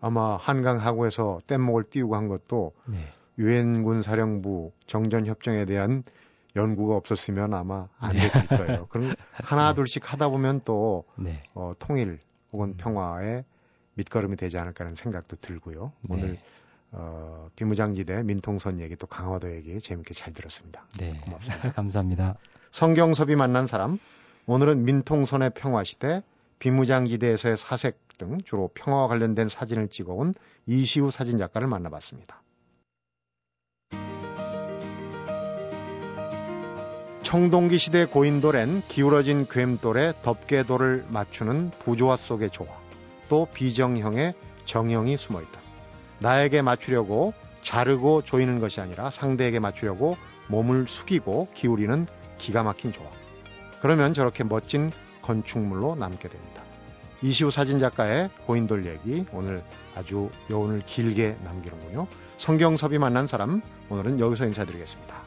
아마 0.00 0.36
한강 0.36 0.78
하구에서 0.78 1.40
뗏목을 1.48 1.90
띄우고 1.90 2.14
한 2.14 2.28
것도 2.28 2.72
네. 2.84 3.08
유엔군 3.36 4.02
사령부 4.02 4.70
정전 4.86 5.26
협정에 5.26 5.64
대한 5.64 6.04
연구가 6.54 6.94
없었으면 6.94 7.52
아마 7.52 7.88
안 7.98 8.12
네. 8.12 8.20
됐을 8.20 8.46
거예요. 8.46 8.86
그럼 8.90 9.12
하나 9.32 9.70
네. 9.70 9.74
둘씩 9.74 10.12
하다 10.12 10.28
보면 10.28 10.60
또 10.60 11.02
네. 11.16 11.42
어, 11.54 11.72
통일 11.80 12.20
혹은 12.52 12.68
음. 12.68 12.74
평화의 12.76 13.44
밑거름이 13.94 14.36
되지 14.36 14.58
않을까 14.58 14.84
하는 14.84 14.94
생각도 14.94 15.34
들고요. 15.40 15.92
네. 16.02 16.14
오늘 16.14 16.38
어, 16.96 17.48
비무장지대 17.56 18.22
민통선 18.22 18.80
얘기 18.80 18.96
또 18.96 19.06
강화도 19.06 19.54
얘기 19.54 19.80
재밌게 19.80 20.14
잘 20.14 20.32
들었습니다. 20.32 20.86
네. 20.98 21.20
고맙습니다. 21.24 21.72
감사합니다. 21.72 22.36
성경섭이 22.70 23.36
만난 23.36 23.66
사람 23.66 23.98
오늘은 24.46 24.84
민통선의 24.84 25.50
평화시대 25.54 26.22
비무장지대에서의 26.58 27.56
사색 27.56 27.98
등 28.16 28.38
주로 28.44 28.70
평화와 28.74 29.08
관련된 29.08 29.48
사진을 29.48 29.88
찍어온 29.88 30.34
이시우 30.66 31.10
사진작가를 31.10 31.68
만나봤습니다. 31.68 32.42
청동기 37.22 37.76
시대 37.76 38.06
고인돌엔 38.06 38.82
기울어진 38.88 39.46
괸돌에 39.46 40.22
덮개돌을 40.22 41.06
맞추는 41.10 41.70
부조화 41.80 42.16
속의 42.16 42.50
조화, 42.50 42.68
또 43.28 43.48
비정형의 43.52 44.34
정형이 44.64 45.16
숨어 45.16 45.42
있다. 45.42 45.65
나에게 46.20 46.62
맞추려고 46.62 47.34
자르고 47.62 48.22
조이는 48.22 48.60
것이 48.60 48.80
아니라 48.80 49.10
상대에게 49.10 49.58
맞추려고 49.58 50.16
몸을 50.48 50.86
숙이고 50.88 51.48
기울이는 51.52 52.06
기가 52.38 52.62
막힌 52.62 52.92
조화. 52.92 53.08
그러면 53.80 54.14
저렇게 54.14 54.44
멋진 54.44 54.90
건축물로 55.22 55.96
남게 55.96 56.28
됩니다. 56.28 56.62
이시우 57.22 57.50
사진작가의 57.50 58.30
고인돌 58.46 58.86
얘기 58.86 59.24
오늘 59.32 59.64
아주 59.94 60.30
여운을 60.50 60.82
길게 60.86 61.36
남기는군요. 61.42 62.06
성경섭이 62.38 62.98
만난 62.98 63.26
사람 63.26 63.62
오늘은 63.88 64.20
여기서 64.20 64.46
인사드리겠습니다. 64.46 65.25